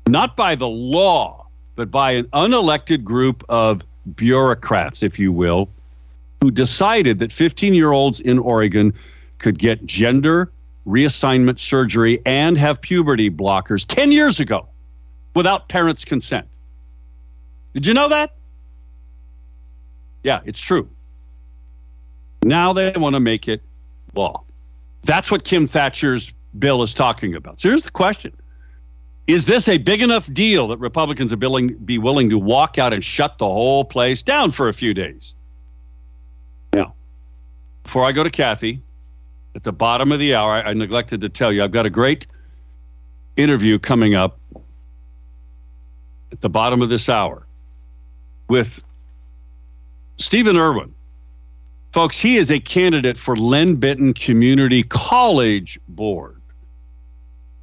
Not 0.08 0.36
by 0.36 0.56
the 0.56 0.67
law, 0.67 1.47
but 1.76 1.91
by 1.91 2.12
an 2.12 2.26
unelected 2.26 3.04
group 3.04 3.43
of 3.50 3.82
bureaucrats, 4.15 5.04
if 5.04 5.19
you 5.19 5.32
will, 5.32 5.69
who 6.41 6.52
decided 6.52 7.19
that 7.19 7.32
15 7.32 7.74
year 7.74 7.91
olds 7.91 8.19
in 8.19 8.39
Oregon 8.39 8.93
could 9.39 9.58
get 9.58 9.86
gender 9.86 10.52
reassignment 10.88 11.60
surgery 11.60 12.19
and 12.26 12.58
have 12.58 12.82
puberty 12.82 13.30
blockers 13.30 13.86
10 13.88 14.12
years 14.12 14.39
ago 14.39 14.67
without 15.36 15.69
parents' 15.69 16.04
consent. 16.04 16.47
Did 17.74 17.86
you 17.86 17.93
know 17.93 18.10
that? 18.10 18.36
Yeah, 20.24 20.41
it's 20.45 20.60
true. 20.60 20.89
Now 22.44 22.74
they 22.74 22.92
want 22.96 23.16
to 23.16 23.20
make 23.20 23.48
it 23.48 23.62
law. 24.16 24.44
That's 25.04 25.32
what 25.32 25.44
Kim 25.44 25.68
Thatcher's 25.68 26.34
bill 26.60 26.84
is 26.84 26.94
talking 26.94 27.36
about. 27.36 27.60
So 27.60 27.70
here's 27.70 27.82
the 27.82 27.92
question 27.92 28.34
Is 29.28 29.46
this 29.46 29.68
a 29.68 29.78
big 29.78 30.02
enough 30.02 30.32
deal 30.34 30.68
that 30.70 30.78
Republicans 30.78 31.32
are 31.34 31.38
willing, 31.38 31.68
be 31.68 31.98
willing 31.98 32.30
to 32.30 32.40
walk 32.40 32.78
out 32.78 32.94
and 32.94 33.04
shut 33.04 33.38
the 33.38 33.46
whole 33.46 33.84
place 33.84 34.22
down 34.24 34.52
for 34.52 34.70
a 34.70 34.74
few 34.74 34.94
days? 34.94 35.36
Now, 36.74 36.94
before 37.84 38.06
I 38.06 38.12
go 38.12 38.24
to 38.24 38.30
Kathy, 38.30 38.82
at 39.56 39.64
the 39.64 39.74
bottom 39.74 40.12
of 40.12 40.20
the 40.20 40.36
hour, 40.36 40.54
I, 40.54 40.62
I 40.62 40.74
neglected 40.74 41.22
to 41.22 41.30
tell 41.30 41.52
you, 41.52 41.64
I've 41.64 41.72
got 41.72 41.86
a 41.86 41.90
great 41.90 42.28
interview 43.38 43.80
coming 43.80 44.16
up 44.16 44.40
at 46.32 46.42
the 46.42 46.50
bottom 46.50 46.82
of 46.82 46.90
this 46.90 47.10
hour 47.10 47.46
with 48.48 48.84
Stephen 50.18 50.58
Irwin. 50.58 50.94
Folks, 51.92 52.18
he 52.18 52.38
is 52.38 52.52
a 52.52 52.60
candidate 52.60 53.18
for 53.18 53.36
Linn 53.36 53.76
Benton 53.76 54.14
Community 54.14 54.84
College 54.84 55.78
Board. 55.90 56.42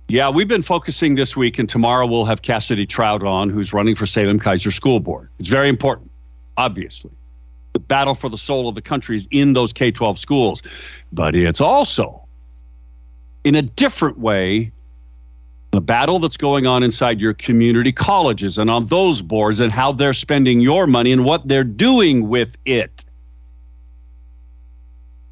Yeah, 0.09 0.29
we've 0.29 0.49
been 0.49 0.63
focusing 0.63 1.15
this 1.15 1.35
week, 1.35 1.59
and 1.59 1.67
tomorrow 1.67 2.07
we'll 2.07 2.27
have 2.27 2.43
Cassidy 2.43 2.85
Trout 2.85 3.23
on, 3.23 3.49
who's 3.49 3.73
running 3.73 3.95
for 3.95 4.05
Salem 4.05 4.39
Keizer 4.39 4.71
School 4.71 5.01
Board. 5.01 5.31
It's 5.39 5.49
very 5.49 5.71
important, 5.71 6.11
obviously. 6.59 7.11
The 7.73 7.79
battle 7.79 8.15
for 8.15 8.29
the 8.29 8.37
soul 8.37 8.69
of 8.69 8.75
the 8.75 8.83
country 8.83 9.17
is 9.17 9.27
in 9.31 9.55
those 9.55 9.73
K 9.73 9.91
12 9.91 10.19
schools, 10.19 10.63
but 11.11 11.35
it's 11.35 11.63
also, 11.63 12.23
in 13.45 13.55
a 13.55 13.63
different 13.63 14.19
way, 14.19 14.73
the 15.71 15.81
battle 15.81 16.19
that's 16.19 16.37
going 16.37 16.67
on 16.67 16.83
inside 16.83 17.19
your 17.19 17.33
community 17.33 17.93
colleges 17.93 18.59
and 18.59 18.71
on 18.71 18.87
those 18.87 19.23
boards 19.23 19.61
and 19.61 19.73
how 19.73 19.93
they're 19.93 20.13
spending 20.13 20.61
your 20.61 20.87
money 20.87 21.13
and 21.13 21.25
what 21.25 21.49
they're 21.49 21.65
doing 21.65 22.29
with 22.29 22.57
it. 22.67 23.07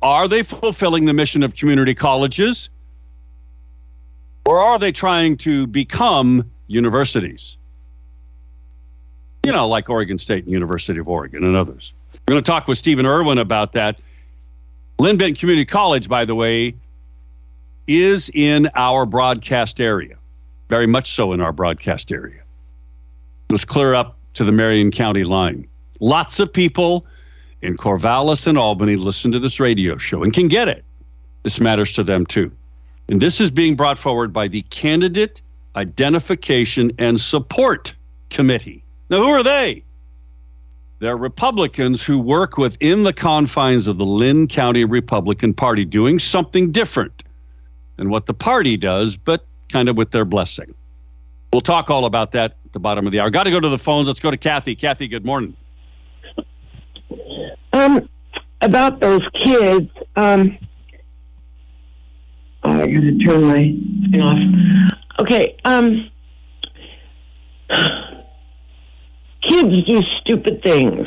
Are 0.03 0.29
they 0.29 0.43
fulfilling 0.43 1.07
the 1.07 1.15
mission 1.15 1.43
of 1.43 1.55
community 1.55 1.95
colleges? 1.95 2.69
Or 4.45 4.59
are 4.59 4.79
they 4.79 4.93
trying 4.93 5.37
to 5.39 5.67
become 5.67 6.49
universities? 6.69 7.57
You 9.45 9.53
know, 9.53 9.67
like 9.67 9.89
Oregon 9.89 10.19
State 10.19 10.45
and 10.45 10.53
University 10.53 11.01
of 11.01 11.09
Oregon 11.09 11.45
and 11.45 11.57
others. 11.57 11.93
We're 12.13 12.35
going 12.35 12.45
to 12.45 12.51
talk 12.51 12.69
with 12.69 12.79
Stephen 12.79 13.07
Irwin 13.07 13.39
about 13.39 13.73
that. 13.73 14.01
Linn 14.99 15.17
Benton 15.17 15.35
Community 15.35 15.65
College, 15.65 16.09
by 16.09 16.25
the 16.25 16.35
way, 16.35 16.75
is 17.87 18.31
in 18.35 18.69
our 18.75 19.07
broadcast 19.07 19.81
area, 19.81 20.17
very 20.69 20.87
much 20.87 21.13
so 21.13 21.33
in 21.33 21.41
our 21.41 21.53
broadcast 21.53 22.11
area. 22.11 22.43
It 23.49 23.53
was 23.53 23.65
clear 23.65 23.95
up 23.95 24.17
to 24.35 24.45
the 24.45 24.53
Marion 24.53 24.91
County 24.91 25.25
line. 25.25 25.69
Lots 26.01 26.41
of 26.41 26.53
people 26.53 27.07
in 27.67 27.77
Corvallis 27.77 28.47
and 28.47 28.57
Albany 28.57 28.97
listen 28.97 29.33
to 29.33 29.41
this 29.41 29.59
radio 29.59 29.99
show 29.99 30.23
and 30.23 30.33
can 30.33 30.47
get 30.47 30.69
it. 30.69 30.85
This 31.43 31.61
matters 31.61 31.93
to 31.93 32.05
them 32.05 32.25
too. 32.25 32.53
And 33.09 33.21
this 33.21 33.41
is 33.41 33.51
being 33.51 33.75
brought 33.75 33.99
forward 33.99 34.33
by 34.33 34.49
the 34.49 34.63
Candidate 34.71 35.43
Identification 35.75 36.93
and 36.99 37.21
Support 37.21 37.95
Committee. 38.31 38.83
Now, 39.11 39.19
who 39.19 39.29
are 39.29 39.43
they? 39.43 39.83
They're 41.01 41.17
Republicans 41.17 42.03
who 42.03 42.19
work 42.19 42.57
within 42.57 43.03
the 43.03 43.13
confines 43.13 43.87
of 43.87 43.99
the 43.99 44.07
Linn 44.07 44.47
County 44.47 44.85
Republican 44.85 45.53
Party, 45.53 45.85
doing 45.85 46.19
something 46.19 46.73
different 46.73 47.23
than 47.97 48.11
what 48.11 48.27
the 48.27 48.35
party 48.35 48.77
does, 48.77 49.17
but 49.17 49.45
kind 49.69 49.89
of 49.89 49.97
with 49.97 50.13
their 50.13 50.25
blessing. 50.25 50.75
We'll 51.53 51.61
talk 51.61 51.91
all 51.91 52.07
about 52.07 52.33
that 52.33 52.57
at 52.65 52.73
the 52.73 52.81
bottom 52.81 53.07
of 53.07 53.13
the 53.13 53.21
hour. 53.21 53.29
Got 53.31 53.45
to 53.45 53.51
go 53.51 53.61
to 53.61 53.69
the 53.69 53.79
phones. 53.79 54.09
Let's 54.09 54.21
go 54.21 54.31
to 54.31 54.37
Kathy. 54.37 54.75
Kathy, 54.75 55.09
good 55.09 55.25
morning. 55.25 55.57
Um, 57.73 58.09
about 58.61 59.01
those 59.01 59.23
kids, 59.45 59.91
um, 60.17 60.59
oh, 62.65 62.73
I 62.73 62.87
gotta 62.87 63.19
turn 63.25 63.45
my 63.45 63.57
thing 63.57 64.21
off. 64.21 64.99
Okay, 65.21 65.57
um, 65.65 66.11
kids 69.49 69.87
do 69.87 70.03
stupid 70.21 70.63
things. 70.63 71.07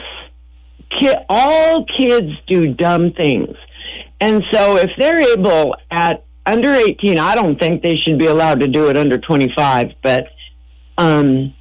Ki- 0.99 1.13
all 1.27 1.85
kids 1.85 2.31
do 2.47 2.73
dumb 2.73 3.11
things. 3.13 3.55
And 4.21 4.43
so 4.51 4.77
if 4.77 4.89
they're 4.97 5.19
able 5.33 5.75
at 5.91 6.23
under 6.45 6.73
18, 6.73 7.19
I 7.19 7.35
don't 7.35 7.59
think 7.59 7.83
they 7.83 7.95
should 7.95 8.17
be 8.17 8.25
allowed 8.25 8.59
to 8.61 8.67
do 8.67 8.89
it 8.89 8.97
under 8.97 9.17
25, 9.17 9.91
but 10.01 10.27
um, 10.97 11.53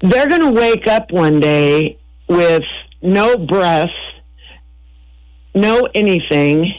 they're 0.00 0.28
going 0.28 0.42
to 0.42 0.52
wake 0.52 0.86
up 0.86 1.10
one 1.10 1.40
day 1.40 1.98
with 2.28 2.62
no 3.02 3.36
breath, 3.36 3.90
no 5.54 5.88
anything, 5.94 6.72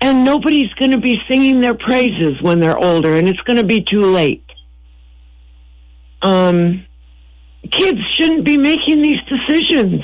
and 0.00 0.24
nobody's 0.24 0.72
going 0.74 0.90
to 0.90 0.98
be 0.98 1.16
singing 1.28 1.60
their 1.60 1.74
praises 1.74 2.40
when 2.42 2.60
they're 2.60 2.78
older, 2.78 3.14
and 3.14 3.28
it's 3.28 3.40
going 3.40 3.58
to 3.58 3.64
be 3.66 3.84
too 3.88 4.00
late. 4.00 4.44
Um, 6.22 6.86
kids 7.70 7.98
shouldn't 8.14 8.44
be 8.44 8.56
making 8.56 9.00
these 9.02 9.20
decisions. 9.28 10.02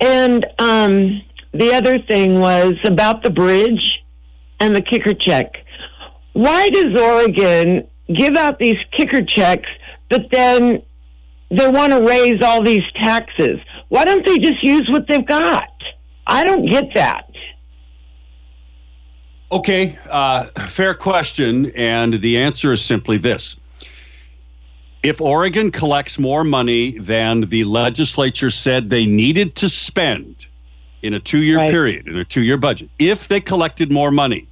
And 0.00 0.46
um, 0.58 1.06
the 1.52 1.74
other 1.74 1.98
thing 1.98 2.38
was 2.38 2.74
about 2.84 3.22
the 3.22 3.30
bridge 3.30 4.02
and 4.58 4.74
the 4.74 4.82
kicker 4.82 5.14
check. 5.14 5.52
Why 6.32 6.68
does 6.70 6.98
Oregon 6.98 7.86
give 8.14 8.36
out 8.36 8.58
these 8.58 8.76
kicker 8.96 9.22
checks, 9.22 9.68
but 10.08 10.26
then 10.30 10.82
they 11.50 11.68
want 11.68 11.92
to 11.92 12.02
raise 12.04 12.42
all 12.42 12.62
these 12.62 12.84
taxes? 13.04 13.58
Why 13.88 14.04
don't 14.04 14.24
they 14.24 14.38
just 14.38 14.62
use 14.62 14.88
what 14.90 15.06
they've 15.08 15.26
got? 15.26 15.70
I 16.26 16.44
don't 16.44 16.70
get 16.70 16.84
that. 16.94 17.26
Okay, 19.52 19.98
uh, 20.08 20.44
fair 20.68 20.94
question. 20.94 21.72
And 21.74 22.14
the 22.20 22.38
answer 22.38 22.72
is 22.72 22.82
simply 22.84 23.16
this 23.16 23.56
If 25.02 25.20
Oregon 25.20 25.70
collects 25.70 26.18
more 26.18 26.44
money 26.44 26.98
than 26.98 27.42
the 27.42 27.64
legislature 27.64 28.50
said 28.50 28.90
they 28.90 29.06
needed 29.06 29.56
to 29.56 29.68
spend 29.68 30.46
in 31.02 31.14
a 31.14 31.20
two 31.20 31.42
year 31.42 31.56
Right. 31.56 31.70
period, 31.70 32.06
in 32.06 32.16
a 32.16 32.24
two 32.24 32.42
year 32.42 32.58
budget, 32.58 32.90
if 32.98 33.26
they 33.26 33.40
collected 33.40 33.90
more 33.90 34.10
money, 34.12 34.46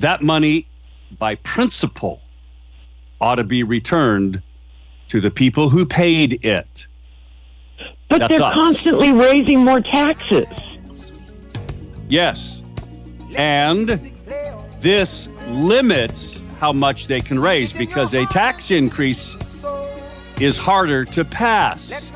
that 0.00 0.22
money, 0.22 0.66
by 1.18 1.36
principle, 1.36 2.20
ought 3.20 3.36
to 3.36 3.44
be 3.44 3.62
returned 3.62 4.42
to 5.10 5.20
the 5.20 5.30
people 5.30 5.68
who 5.68 5.84
paid 5.84 6.44
it. 6.44 6.86
But 8.08 8.20
That's 8.20 8.38
they're 8.38 8.46
us. 8.46 8.54
constantly 8.54 9.12
raising 9.12 9.64
more 9.64 9.80
taxes. 9.80 10.46
Yes. 12.08 12.62
And 13.36 13.88
this 14.78 15.28
limits 15.48 16.40
how 16.58 16.72
much 16.72 17.08
they 17.08 17.20
can 17.20 17.40
raise 17.40 17.72
because 17.72 18.14
a 18.14 18.24
tax 18.26 18.70
increase 18.70 19.36
is 20.38 20.56
harder 20.56 21.04
to 21.06 21.24
pass. 21.24 22.08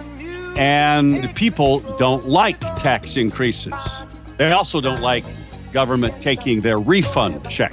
And 0.57 1.35
people 1.35 1.81
don't 1.99 2.29
like 2.29 2.61
tax 2.61 3.17
increases. 3.17 3.75
They 4.37 4.53
also 4.53 4.81
don't 4.81 5.01
like 5.01 5.25
government 5.73 6.23
taking 6.23 6.61
their 6.61 6.79
refund 6.79 7.49
check. 7.51 7.73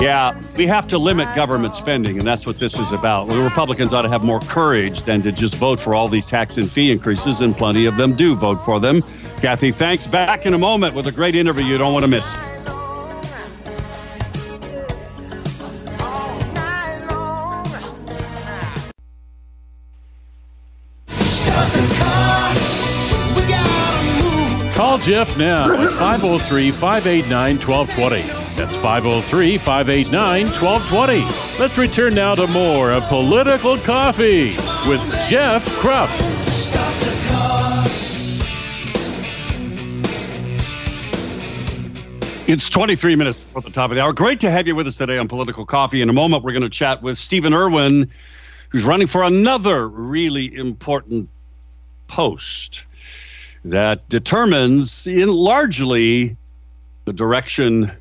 Yeah, 0.00 0.40
we 0.56 0.66
have 0.66 0.86
to 0.88 0.98
limit 0.98 1.34
government 1.34 1.74
spending, 1.74 2.18
and 2.18 2.26
that's 2.26 2.46
what 2.46 2.58
this 2.58 2.78
is 2.78 2.92
about. 2.92 3.28
The 3.28 3.36
Republicans 3.36 3.92
ought 3.92 4.02
to 4.02 4.08
have 4.08 4.22
more 4.22 4.40
courage 4.40 5.02
than 5.02 5.22
to 5.22 5.32
just 5.32 5.56
vote 5.56 5.80
for 5.80 5.94
all 5.94 6.06
these 6.06 6.26
tax 6.26 6.56
and 6.56 6.70
fee 6.70 6.90
increases, 6.92 7.40
and 7.40 7.56
plenty 7.56 7.86
of 7.86 7.96
them 7.96 8.14
do 8.14 8.36
vote 8.36 8.62
for 8.62 8.78
them. 8.78 9.02
Kathy, 9.40 9.72
thanks. 9.72 10.06
Back 10.06 10.46
in 10.46 10.54
a 10.54 10.58
moment 10.58 10.94
with 10.94 11.06
a 11.08 11.12
great 11.12 11.34
interview 11.34 11.64
you 11.64 11.78
don't 11.78 11.92
want 11.92 12.04
to 12.04 12.08
miss. 12.08 12.34
Call 24.74 24.98
Jeff 24.98 25.36
now 25.38 25.72
at 25.72 25.90
503 25.90 26.70
589 26.70 27.56
1220. 27.58 28.45
That's 28.56 28.74
503 28.76 29.58
589 29.58 30.46
1220. 30.46 31.60
Let's 31.60 31.76
return 31.76 32.14
now 32.14 32.34
to 32.34 32.46
more 32.46 32.90
of 32.90 33.02
Political 33.04 33.76
Coffee 33.80 34.46
with 34.88 35.02
Jeff 35.28 35.62
Kropp. 35.76 36.08
It's 42.48 42.70
23 42.70 43.14
minutes 43.14 43.38
before 43.38 43.60
the 43.60 43.68
top 43.68 43.90
of 43.90 43.96
the 43.96 44.02
hour. 44.02 44.14
Great 44.14 44.40
to 44.40 44.50
have 44.50 44.66
you 44.66 44.74
with 44.74 44.86
us 44.86 44.96
today 44.96 45.18
on 45.18 45.28
Political 45.28 45.66
Coffee. 45.66 46.00
In 46.00 46.08
a 46.08 46.14
moment, 46.14 46.42
we're 46.42 46.52
going 46.52 46.62
to 46.62 46.70
chat 46.70 47.02
with 47.02 47.18
Stephen 47.18 47.52
Irwin, 47.52 48.10
who's 48.70 48.84
running 48.84 49.06
for 49.06 49.22
another 49.22 49.86
really 49.86 50.54
important 50.54 51.28
post 52.08 52.84
that 53.66 54.08
determines, 54.08 55.06
in 55.06 55.30
largely, 55.30 56.38
the 57.04 57.12
direction 57.12 57.92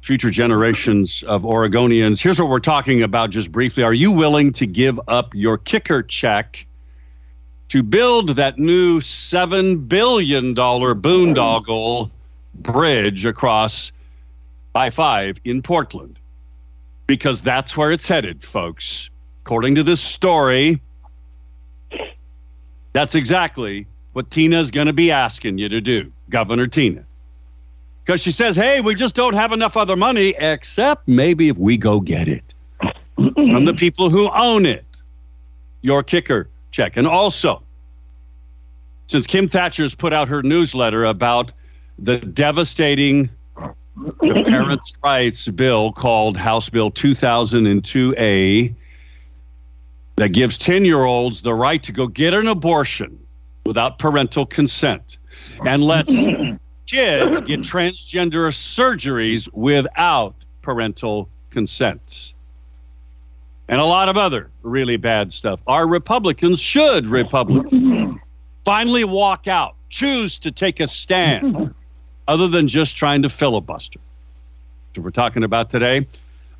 future 0.00 0.30
generations 0.30 1.22
of 1.24 1.42
Oregonians. 1.42 2.22
Here's 2.22 2.40
what 2.40 2.48
we're 2.48 2.58
talking 2.58 3.02
about 3.02 3.30
just 3.30 3.52
briefly. 3.52 3.82
Are 3.82 3.92
you 3.92 4.10
willing 4.12 4.52
to 4.54 4.66
give 4.66 4.98
up 5.08 5.34
your 5.34 5.58
kicker 5.58 6.02
check 6.02 6.64
to 7.68 7.82
build 7.82 8.30
that 8.30 8.58
new 8.58 9.00
$7 9.00 9.88
billion 9.88 10.54
boondoggle 10.54 12.10
bridge 12.54 13.26
across 13.26 13.92
I 14.74 14.90
5 14.90 15.40
in 15.44 15.62
Portland? 15.62 16.18
Because 17.06 17.42
that's 17.42 17.76
where 17.76 17.92
it's 17.92 18.08
headed, 18.08 18.44
folks. 18.44 19.10
According 19.42 19.74
to 19.74 19.82
this 19.82 20.00
story, 20.00 20.80
that's 22.92 23.14
exactly 23.14 23.86
what 24.12 24.30
Tina's 24.30 24.70
going 24.70 24.86
to 24.86 24.92
be 24.92 25.10
asking 25.10 25.58
you 25.58 25.68
to 25.68 25.80
do, 25.80 26.12
Governor 26.30 26.66
Tina. 26.66 27.04
Because 28.04 28.20
she 28.20 28.32
says, 28.32 28.56
hey, 28.56 28.80
we 28.80 28.94
just 28.94 29.14
don't 29.14 29.34
have 29.34 29.52
enough 29.52 29.76
other 29.76 29.96
money, 29.96 30.34
except 30.38 31.06
maybe 31.06 31.48
if 31.48 31.56
we 31.56 31.76
go 31.76 32.00
get 32.00 32.28
it. 32.28 32.54
From 33.16 33.64
the 33.64 33.74
people 33.74 34.10
who 34.10 34.30
own 34.30 34.66
it. 34.66 34.84
Your 35.82 36.02
kicker 36.02 36.48
check. 36.70 36.96
And 36.96 37.06
also, 37.06 37.62
since 39.06 39.26
Kim 39.26 39.48
Thatcher's 39.48 39.94
put 39.94 40.12
out 40.12 40.28
her 40.28 40.42
newsletter 40.42 41.04
about 41.04 41.52
the 41.98 42.18
devastating 42.18 43.28
the 44.22 44.42
parents' 44.46 44.96
rights 45.04 45.48
bill 45.48 45.92
called 45.92 46.36
House 46.36 46.68
Bill 46.68 46.90
2002A 46.90 48.74
that 50.16 50.28
gives 50.30 50.58
10 50.58 50.84
year 50.84 51.04
olds 51.04 51.42
the 51.42 51.54
right 51.54 51.82
to 51.82 51.92
go 51.92 52.06
get 52.06 52.34
an 52.34 52.46
abortion 52.46 53.18
without 53.66 53.98
parental 53.98 54.46
consent. 54.46 55.18
And 55.66 55.82
lets 55.82 56.12
kids 56.90 57.40
get 57.42 57.60
transgender 57.60 58.50
surgeries 58.50 59.48
without 59.52 60.34
parental 60.62 61.28
consent. 61.50 62.34
And 63.68 63.80
a 63.80 63.84
lot 63.84 64.08
of 64.08 64.16
other 64.16 64.50
really 64.62 64.96
bad 64.96 65.32
stuff. 65.32 65.60
Our 65.66 65.86
Republicans 65.86 66.60
should 66.60 67.06
Republicans 67.06 68.16
finally 68.64 69.04
walk 69.04 69.46
out, 69.46 69.76
choose 69.88 70.38
to 70.40 70.50
take 70.50 70.80
a 70.80 70.88
stand 70.88 71.72
other 72.26 72.48
than 72.48 72.66
just 72.66 72.96
trying 72.96 73.22
to 73.22 73.28
filibuster. 73.28 74.00
So 74.96 75.02
we're 75.02 75.10
talking 75.10 75.44
about 75.44 75.70
today. 75.70 76.06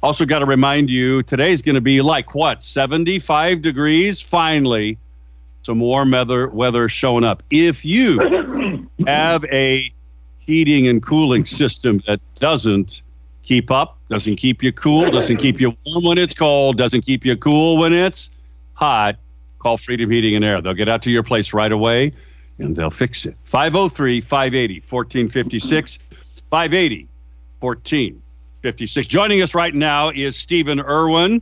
Also, 0.02 0.24
got 0.24 0.38
to 0.38 0.46
remind 0.46 0.88
you 0.88 1.22
today's 1.24 1.62
going 1.62 1.74
to 1.74 1.80
be 1.80 2.00
like 2.00 2.34
what 2.34 2.62
75 2.62 3.60
degrees. 3.60 4.20
Finally, 4.20 4.96
some 5.62 5.80
warm 5.80 6.12
weather 6.12 6.48
weather 6.48 6.88
showing 6.88 7.24
up. 7.24 7.42
If 7.50 7.84
you 7.84 8.88
have 9.06 9.44
a 9.46 9.92
heating 10.40 10.88
and 10.88 11.02
cooling 11.02 11.44
system 11.44 12.02
that 12.06 12.20
doesn't 12.36 13.02
keep 13.42 13.70
up, 13.70 13.98
doesn't 14.08 14.36
keep 14.36 14.62
you 14.62 14.72
cool, 14.72 15.10
doesn't 15.10 15.36
keep 15.36 15.60
you 15.60 15.72
warm 15.86 16.04
when 16.04 16.18
it's 16.18 16.34
cold, 16.34 16.76
doesn't 16.76 17.02
keep 17.02 17.24
you 17.24 17.36
cool 17.36 17.78
when 17.78 17.92
it's 17.92 18.30
hot, 18.74 19.16
call 19.58 19.76
Freedom 19.76 20.10
Heating 20.10 20.34
and 20.36 20.44
Air. 20.44 20.60
They'll 20.60 20.74
get 20.74 20.88
out 20.88 21.02
to 21.02 21.10
your 21.10 21.22
place 21.22 21.52
right 21.52 21.72
away 21.72 22.12
and 22.58 22.76
they'll 22.76 22.90
fix 22.90 23.26
it. 23.26 23.36
503 23.44 24.20
580 24.20 24.74
1456. 24.80 25.98
580 26.48 27.08
1456. 27.60 29.06
Joining 29.06 29.42
us 29.42 29.54
right 29.54 29.74
now 29.74 30.10
is 30.10 30.36
Stephen 30.36 30.80
Irwin. 30.80 31.40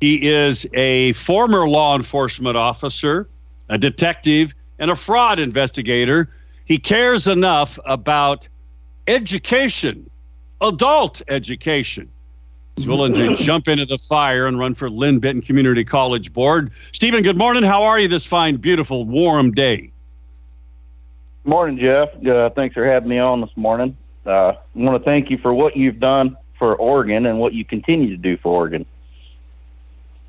He 0.00 0.26
is 0.28 0.66
a 0.74 1.12
former 1.12 1.68
law 1.68 1.96
enforcement 1.96 2.56
officer, 2.56 3.28
a 3.68 3.78
detective, 3.78 4.54
and 4.78 4.90
a 4.90 4.96
fraud 4.96 5.38
investigator. 5.38 6.28
He 6.66 6.78
cares 6.78 7.28
enough 7.28 7.78
about 7.84 8.48
education, 9.06 10.10
adult 10.60 11.22
education. 11.28 12.10
He's 12.74 12.86
willing 12.86 13.14
to 13.14 13.34
jump 13.36 13.68
into 13.68 13.86
the 13.86 13.98
fire 13.98 14.46
and 14.46 14.58
run 14.58 14.74
for 14.74 14.90
Linn 14.90 15.20
Benton 15.20 15.42
Community 15.42 15.84
College 15.84 16.32
Board. 16.32 16.72
Stephen, 16.92 17.22
good 17.22 17.38
morning. 17.38 17.62
How 17.62 17.84
are 17.84 17.98
you 17.98 18.08
this 18.08 18.26
fine, 18.26 18.56
beautiful, 18.56 19.04
warm 19.04 19.52
day? 19.52 19.92
Morning, 21.44 21.78
Jeff. 21.78 22.08
Uh, 22.26 22.50
thanks 22.50 22.74
for 22.74 22.84
having 22.84 23.08
me 23.08 23.20
on 23.20 23.40
this 23.40 23.56
morning. 23.56 23.96
Uh, 24.26 24.30
I 24.30 24.56
want 24.74 25.02
to 25.02 25.08
thank 25.08 25.30
you 25.30 25.38
for 25.38 25.54
what 25.54 25.76
you've 25.76 26.00
done 26.00 26.36
for 26.58 26.74
Oregon 26.74 27.28
and 27.28 27.38
what 27.38 27.54
you 27.54 27.64
continue 27.64 28.10
to 28.10 28.16
do 28.16 28.36
for 28.36 28.56
Oregon. 28.56 28.84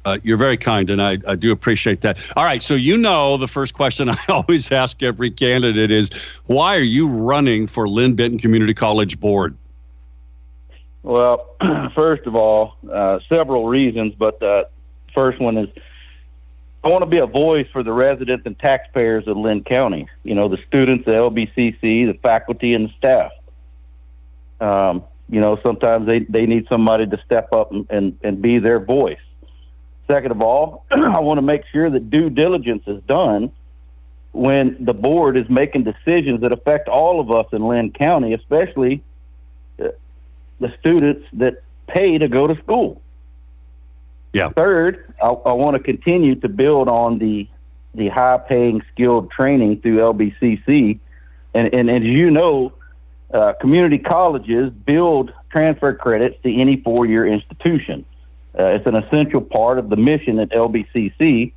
Uh, 0.07 0.17
you're 0.23 0.37
very 0.37 0.55
kind, 0.55 0.89
and 0.89 1.01
I, 1.01 1.17
I 1.27 1.35
do 1.35 1.51
appreciate 1.51 1.99
that. 1.99 2.17
All 2.37 2.45
right, 2.45 2.63
so 2.63 2.75
you 2.75 2.95
know 2.95 3.35
the 3.35 3.47
first 3.47 3.73
question 3.73 4.09
I 4.09 4.17
always 4.29 4.71
ask 4.71 5.03
every 5.03 5.29
candidate 5.29 5.91
is, 5.91 6.09
why 6.45 6.77
are 6.77 6.79
you 6.79 7.09
running 7.09 7.67
for 7.67 7.89
Linn 7.89 8.15
Benton 8.15 8.39
Community 8.39 8.73
College 8.73 9.19
Board? 9.19 9.57
Well, 11.03 11.55
first 11.93 12.25
of 12.25 12.35
all, 12.35 12.77
uh, 12.89 13.19
several 13.27 13.67
reasons, 13.67 14.13
but 14.17 14.41
uh, 14.41 14.63
first 15.13 15.41
one 15.41 15.57
is 15.57 15.67
I 16.85 16.87
want 16.87 17.01
to 17.01 17.05
be 17.05 17.17
a 17.17 17.25
voice 17.25 17.67
for 17.73 17.83
the 17.83 17.91
residents 17.91 18.45
and 18.45 18.57
taxpayers 18.57 19.27
of 19.27 19.35
Linn 19.35 19.65
County. 19.65 20.07
You 20.23 20.35
know, 20.35 20.47
the 20.47 20.59
students, 20.69 21.03
the 21.03 21.11
LBCC, 21.11 21.81
the 21.81 22.17
faculty, 22.23 22.73
and 22.75 22.87
the 22.87 22.93
staff. 22.97 23.31
Um, 24.61 25.03
you 25.27 25.41
know, 25.41 25.59
sometimes 25.65 26.07
they, 26.07 26.19
they 26.19 26.45
need 26.45 26.65
somebody 26.71 27.07
to 27.07 27.21
step 27.25 27.49
up 27.53 27.73
and, 27.73 27.85
and, 27.89 28.17
and 28.23 28.41
be 28.41 28.59
their 28.59 28.79
voice. 28.79 29.17
Second 30.07 30.31
of 30.31 30.41
all, 30.41 30.85
I 30.91 31.19
want 31.19 31.37
to 31.37 31.41
make 31.41 31.63
sure 31.71 31.89
that 31.89 32.09
due 32.09 32.29
diligence 32.29 32.83
is 32.87 33.01
done 33.03 33.51
when 34.31 34.77
the 34.79 34.93
board 34.93 35.35
is 35.35 35.49
making 35.49 35.83
decisions 35.83 36.41
that 36.41 36.53
affect 36.53 36.87
all 36.87 37.19
of 37.19 37.31
us 37.31 37.47
in 37.51 37.67
Linn 37.67 37.91
County, 37.91 38.33
especially 38.33 39.03
uh, 39.79 39.89
the 40.59 40.73
students 40.79 41.25
that 41.33 41.63
pay 41.87 42.17
to 42.17 42.27
go 42.27 42.47
to 42.47 42.55
school. 42.61 43.01
Yeah. 44.33 44.49
Third, 44.49 45.13
I, 45.21 45.27
I 45.27 45.53
want 45.53 45.75
to 45.77 45.83
continue 45.83 46.35
to 46.35 46.49
build 46.49 46.89
on 46.89 47.17
the 47.19 47.47
the 47.95 48.09
high 48.09 48.37
paying 48.37 48.83
skilled 48.93 49.31
training 49.31 49.81
through 49.81 49.97
LBCC, 49.97 50.99
and 51.55 51.75
and, 51.75 51.89
and 51.89 52.03
as 52.03 52.03
you 52.03 52.29
know, 52.29 52.73
uh, 53.33 53.53
community 53.59 53.97
colleges 53.97 54.71
build 54.71 55.33
transfer 55.49 55.93
credits 55.93 56.37
to 56.43 56.53
any 56.53 56.77
four 56.77 57.05
year 57.05 57.25
institution. 57.25 58.05
Uh, 58.57 58.65
it's 58.67 58.87
an 58.87 58.95
essential 58.95 59.41
part 59.41 59.77
of 59.77 59.89
the 59.89 59.95
mission 59.95 60.39
at 60.39 60.49
LBCC, 60.49 61.53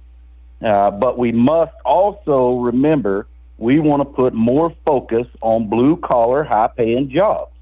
uh, 0.63 0.91
but 0.91 1.17
we 1.17 1.33
must 1.33 1.73
also 1.85 2.59
remember 2.59 3.27
we 3.57 3.79
want 3.79 4.01
to 4.01 4.05
put 4.05 4.35
more 4.35 4.75
focus 4.87 5.27
on 5.41 5.69
blue 5.69 5.97
collar, 5.97 6.45
high 6.45 6.69
paying 6.69 7.11
jobs, 7.11 7.53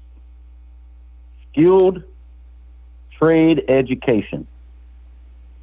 skilled 1.51 2.03
trade 3.17 3.63
education. 3.69 4.47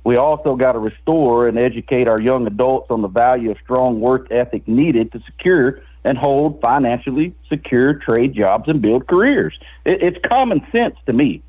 We 0.05 0.17
also 0.17 0.55
got 0.55 0.73
to 0.73 0.79
restore 0.79 1.49
and 1.49 1.59
educate 1.59 2.07
our 2.07 2.21
young 2.21 2.47
adults 2.47 2.91
on 2.91 3.03
the 3.03 3.09
value 3.09 3.51
of 3.51 3.59
strong 3.65 3.99
work 3.99 4.29
ethic 4.31 4.69
needed 4.69 5.11
to 5.13 5.23
secure 5.27 5.81
and 6.05 6.17
hold 6.17 6.61
financially 6.61 7.35
secure 7.49 7.95
trade 7.95 8.33
jobs 8.33 8.69
and 8.69 8.81
build 8.81 9.09
careers. 9.09 9.59
It, 9.85 10.03
it's 10.03 10.19
common 10.29 10.65
sense 10.71 10.95
to 11.07 11.13
me. 11.13 11.43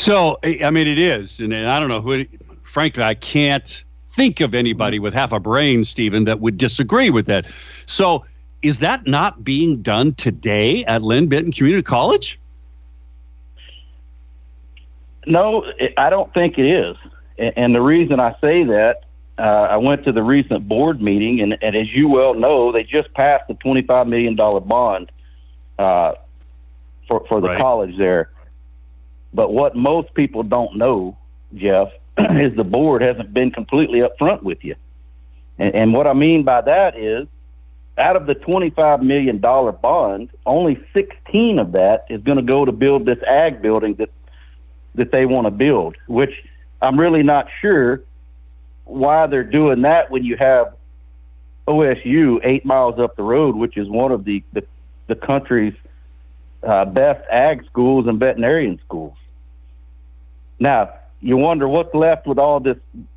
So, 0.00 0.38
I 0.42 0.70
mean, 0.70 0.86
it 0.86 0.98
is, 0.98 1.40
and, 1.40 1.54
I 1.54 1.78
don't 1.78 1.90
know 1.90 2.00
who. 2.00 2.24
Frankly, 2.62 3.02
I 3.02 3.12
can't 3.12 3.84
think 4.16 4.40
of 4.40 4.54
anybody 4.54 4.98
with 4.98 5.12
half 5.12 5.30
a 5.30 5.38
brain, 5.38 5.84
Stephen, 5.84 6.24
that 6.24 6.40
would 6.40 6.56
disagree 6.56 7.10
with 7.10 7.26
that. 7.26 7.46
So, 7.84 8.24
is 8.62 8.78
that 8.78 9.06
not 9.06 9.44
being 9.44 9.82
done 9.82 10.14
today 10.14 10.86
at 10.86 11.02
Linn 11.02 11.28
Benton 11.28 11.52
Community 11.52 11.82
College? 11.82 12.40
No, 15.26 15.70
I 15.98 16.08
don't 16.08 16.32
think 16.32 16.56
it 16.56 16.64
is. 16.64 16.96
And 17.36 17.74
the 17.74 17.82
reason 17.82 18.20
I 18.20 18.34
say 18.42 18.64
that, 18.64 19.04
uh, 19.36 19.42
I 19.42 19.76
went 19.76 20.06
to 20.06 20.12
the 20.12 20.22
recent 20.22 20.66
board 20.66 21.02
meeting, 21.02 21.42
and, 21.42 21.58
and 21.60 21.76
as 21.76 21.92
you 21.92 22.08
well 22.08 22.32
know, 22.32 22.72
they 22.72 22.84
just 22.84 23.12
passed 23.12 23.48
the 23.48 23.54
$25 23.54 24.08
million 24.08 24.34
bond 24.34 25.12
uh, 25.78 26.14
for, 27.06 27.26
for 27.28 27.42
the 27.42 27.48
Right. 27.48 27.60
college 27.60 27.98
there. 27.98 28.30
But 29.32 29.52
what 29.52 29.76
most 29.76 30.12
people 30.14 30.42
don't 30.42 30.76
know, 30.76 31.16
Jeff, 31.54 31.88
is 32.18 32.54
the 32.54 32.64
board 32.64 33.02
hasn't 33.02 33.32
been 33.32 33.50
completely 33.50 34.00
upfront 34.00 34.42
with 34.42 34.64
you. 34.64 34.74
And, 35.58 35.74
and 35.74 35.92
what 35.92 36.06
I 36.06 36.12
mean 36.12 36.42
by 36.42 36.62
that 36.62 36.98
is, 36.98 37.28
out 37.98 38.16
of 38.16 38.26
the 38.26 38.34
$25 38.34 39.02
million 39.02 39.38
bond, 39.38 40.30
only 40.46 40.82
16 40.94 41.58
of 41.58 41.72
that 41.72 42.06
is 42.08 42.22
going 42.22 42.36
to 42.36 42.52
go 42.52 42.64
to 42.64 42.72
build 42.72 43.04
this 43.04 43.18
ag 43.26 43.60
building 43.60 43.94
that 43.94 44.10
that 44.94 45.12
they 45.12 45.24
want 45.24 45.46
to 45.46 45.50
build, 45.50 45.96
which 46.08 46.32
I'm 46.82 46.98
really 46.98 47.22
not 47.22 47.46
sure 47.60 48.02
why 48.84 49.26
they're 49.26 49.44
doing 49.44 49.82
that 49.82 50.10
when 50.10 50.24
you 50.24 50.36
have 50.38 50.74
OSU 51.68 52.40
eight 52.42 52.64
miles 52.64 52.98
up 52.98 53.16
the 53.16 53.22
road, 53.22 53.54
which 53.54 53.76
is 53.76 53.88
one 53.88 54.10
of 54.10 54.24
the, 54.24 54.42
the, 54.52 54.64
the 55.06 55.14
country's 55.14 55.74
uh, 56.62 56.84
best 56.84 57.26
ag 57.30 57.64
schools 57.66 58.06
and 58.06 58.18
veterinarian 58.20 58.78
schools. 58.84 59.16
Now, 60.58 60.94
you 61.20 61.36
wonder 61.36 61.66
what's 61.68 61.94
left 61.94 62.26
with 62.26 62.38
all 62.38 62.60
this 62.60 62.76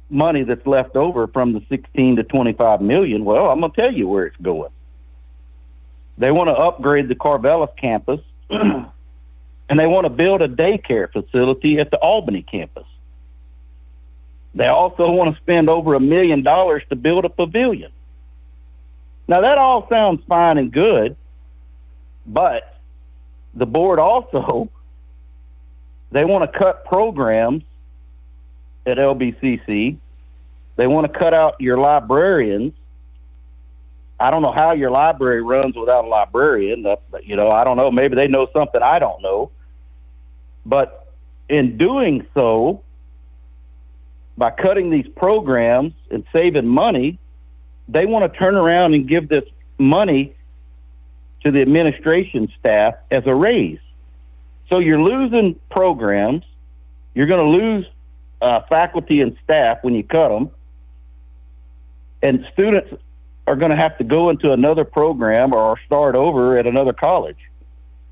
money 0.09 0.43
that's 0.43 0.65
left 0.65 0.95
over 0.95 1.27
from 1.27 1.53
the 1.53 1.61
16 1.69 2.17
to 2.17 2.23
25 2.23 2.81
million. 2.81 3.25
Well, 3.25 3.49
I'm 3.49 3.59
going 3.59 3.71
to 3.71 3.81
tell 3.81 3.93
you 3.93 4.07
where 4.07 4.25
it's 4.25 4.37
going. 4.41 4.71
They 6.17 6.31
want 6.31 6.47
to 6.47 6.53
upgrade 6.53 7.07
the 7.07 7.15
Corvallis 7.15 7.75
campus 7.75 8.21
and 8.49 9.79
they 9.79 9.87
want 9.87 10.05
to 10.05 10.09
build 10.09 10.41
a 10.41 10.47
daycare 10.47 11.11
facility 11.11 11.79
at 11.79 11.91
the 11.91 11.97
Albany 11.97 12.43
campus. 12.43 12.85
They 14.55 14.67
also 14.67 15.09
want 15.09 15.35
to 15.35 15.41
spend 15.41 15.69
over 15.69 15.95
a 15.95 15.99
million 15.99 16.43
dollars 16.43 16.83
to 16.89 16.95
build 16.95 17.25
a 17.25 17.29
pavilion. 17.29 17.91
Now, 19.27 19.41
that 19.41 19.57
all 19.57 19.87
sounds 19.89 20.21
fine 20.27 20.57
and 20.57 20.71
good, 20.71 21.15
but 22.25 22.72
the 23.55 23.65
board 23.65 23.99
also 23.99 24.69
they 26.13 26.25
want 26.25 26.51
to 26.51 26.59
cut 26.59 26.85
programs 26.85 27.63
at 28.85 28.97
LBCC. 28.97 29.97
They 30.75 30.87
want 30.87 31.11
to 31.11 31.19
cut 31.19 31.33
out 31.33 31.59
your 31.59 31.77
librarians. 31.77 32.73
I 34.19 34.29
don't 34.29 34.43
know 34.43 34.53
how 34.55 34.73
your 34.73 34.91
library 34.91 35.41
runs 35.41 35.75
without 35.75 36.05
a 36.05 36.07
librarian. 36.07 36.85
Uh, 36.85 36.97
You 37.23 37.35
know, 37.35 37.49
I 37.49 37.63
don't 37.63 37.77
know. 37.77 37.89
Maybe 37.91 38.15
they 38.15 38.27
know 38.27 38.47
something 38.55 38.81
I 38.81 38.99
don't 38.99 39.23
know. 39.23 39.49
But 40.65 41.13
in 41.49 41.77
doing 41.77 42.27
so, 42.35 42.83
by 44.37 44.51
cutting 44.51 44.91
these 44.91 45.07
programs 45.15 45.93
and 46.11 46.23
saving 46.33 46.67
money, 46.67 47.17
they 47.89 48.05
want 48.05 48.31
to 48.31 48.39
turn 48.39 48.55
around 48.55 48.93
and 48.93 49.07
give 49.07 49.29
this 49.29 49.45
money 49.79 50.35
to 51.43 51.51
the 51.51 51.61
administration 51.61 52.51
staff 52.59 52.95
as 53.11 53.23
a 53.25 53.35
raise. 53.35 53.79
So 54.71 54.79
you're 54.79 55.01
losing 55.01 55.59
programs. 55.69 56.43
You're 57.13 57.27
going 57.27 57.45
to 57.45 57.65
lose 57.65 57.85
uh, 58.41 58.61
faculty 58.69 59.21
and 59.21 59.37
staff 59.43 59.79
when 59.83 59.93
you 59.93 60.03
cut 60.03 60.29
them. 60.29 60.51
And 62.21 62.45
students 62.53 62.93
are 63.45 63.55
going 63.55 63.71
to 63.71 63.77
have 63.77 63.97
to 63.97 64.03
go 64.03 64.29
into 64.29 64.51
another 64.51 64.85
program 64.85 65.53
or 65.53 65.77
start 65.85 66.15
over 66.15 66.57
at 66.57 66.65
another 66.65 66.93
college. 66.93 67.37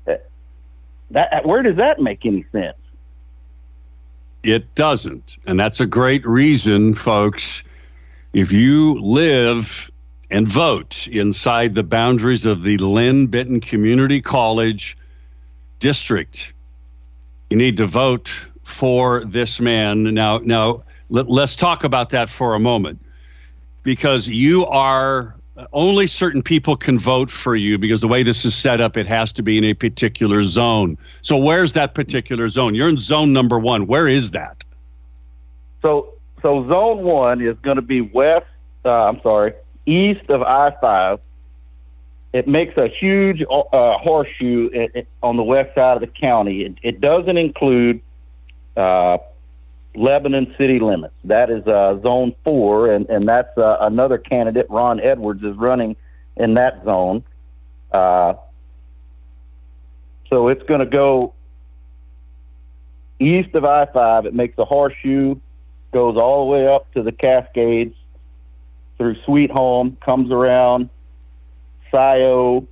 Uh, 0.06 0.16
That 1.10 1.46
where 1.46 1.62
does 1.62 1.76
that 1.76 2.00
make 2.00 2.24
any 2.26 2.44
sense? 2.52 2.76
It 4.42 4.74
doesn't. 4.74 5.38
And 5.46 5.58
that's 5.58 5.80
a 5.80 5.86
great 5.86 6.26
reason, 6.26 6.94
folks. 6.94 7.62
If 8.32 8.50
you 8.50 9.00
live 9.00 9.90
and 10.32 10.48
vote 10.48 11.06
inside 11.08 11.74
the 11.74 11.82
boundaries 11.82 12.46
of 12.46 12.62
the 12.62 12.78
Linn 12.78 13.26
Benton 13.26 13.60
Community 13.60 14.20
College 14.20 14.96
district, 15.78 16.54
you 17.50 17.56
need 17.56 17.76
to 17.76 17.86
vote 17.86 18.30
for 18.62 19.24
this 19.26 19.60
man. 19.60 20.14
Now, 20.14 20.38
now 20.38 20.82
let, 21.10 21.28
let's 21.28 21.54
talk 21.54 21.84
about 21.84 22.10
that 22.10 22.30
for 22.30 22.54
a 22.54 22.58
moment 22.58 22.98
because 23.82 24.26
you 24.26 24.64
are 24.66 25.36
only 25.74 26.06
certain 26.06 26.42
people 26.42 26.76
can 26.76 26.98
vote 26.98 27.30
for 27.30 27.54
you 27.54 27.76
because 27.76 28.00
the 28.00 28.08
way 28.08 28.22
this 28.22 28.46
is 28.46 28.54
set 28.54 28.80
up, 28.80 28.96
it 28.96 29.06
has 29.06 29.34
to 29.34 29.42
be 29.42 29.58
in 29.58 29.64
a 29.64 29.74
particular 29.74 30.42
zone. 30.42 30.96
So, 31.20 31.36
where's 31.36 31.74
that 31.74 31.94
particular 31.94 32.48
zone? 32.48 32.74
You're 32.74 32.88
in 32.88 32.96
zone 32.96 33.34
number 33.34 33.58
one. 33.58 33.86
Where 33.86 34.08
is 34.08 34.30
that? 34.30 34.64
So, 35.82 36.14
so 36.40 36.66
zone 36.68 37.02
one 37.02 37.42
is 37.42 37.58
going 37.58 37.76
to 37.76 37.82
be 37.82 38.00
west. 38.00 38.46
Uh, 38.84 39.08
I'm 39.08 39.20
sorry, 39.20 39.52
east 39.86 40.28
of 40.28 40.42
I 40.42 40.74
five. 40.82 41.20
It 42.32 42.48
makes 42.48 42.76
a 42.78 42.88
huge 42.88 43.42
uh, 43.42 43.98
horseshoe 43.98 44.70
i- 44.74 44.98
i- 45.00 45.06
on 45.22 45.36
the 45.36 45.42
west 45.42 45.74
side 45.74 45.96
of 45.96 46.00
the 46.00 46.06
county. 46.06 46.62
It, 46.64 46.74
it 46.82 47.00
doesn't 47.00 47.36
include 47.36 48.00
uh, 48.76 49.18
Lebanon 49.94 50.54
city 50.56 50.78
limits. 50.78 51.14
That 51.24 51.50
is 51.50 51.66
uh, 51.66 52.00
zone 52.02 52.34
four, 52.44 52.90
and 52.90 53.08
and 53.10 53.22
that's 53.24 53.56
uh, 53.58 53.78
another 53.80 54.16
candidate. 54.16 54.66
Ron 54.70 54.98
Edwards 55.00 55.42
is 55.42 55.54
running 55.56 55.96
in 56.36 56.54
that 56.54 56.82
zone. 56.84 57.22
Uh, 57.92 58.34
so 60.30 60.48
it's 60.48 60.62
going 60.62 60.80
to 60.80 60.86
go 60.86 61.34
east 63.20 63.54
of 63.54 63.66
I 63.66 63.84
five. 63.86 64.24
It 64.24 64.32
makes 64.34 64.56
a 64.56 64.64
horseshoe, 64.64 65.36
goes 65.92 66.16
all 66.16 66.46
the 66.46 66.50
way 66.52 66.66
up 66.66 66.90
to 66.94 67.02
the 67.02 67.12
Cascades, 67.12 67.94
through 68.98 69.16
Sweet 69.24 69.50
Home, 69.50 69.96
comes 70.04 70.30
around 70.30 70.88
Scio, 71.90 72.66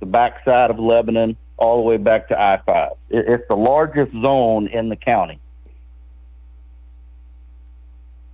the 0.00 0.06
backside 0.06 0.70
of 0.70 0.78
Lebanon, 0.78 1.36
all 1.56 1.76
the 1.76 1.82
way 1.82 1.96
back 1.96 2.28
to 2.28 2.40
I 2.40 2.60
five. 2.68 2.92
It, 3.08 3.24
it's 3.28 3.44
the 3.48 3.56
largest 3.56 4.12
zone 4.12 4.68
in 4.68 4.88
the 4.88 4.96
county. 4.96 5.40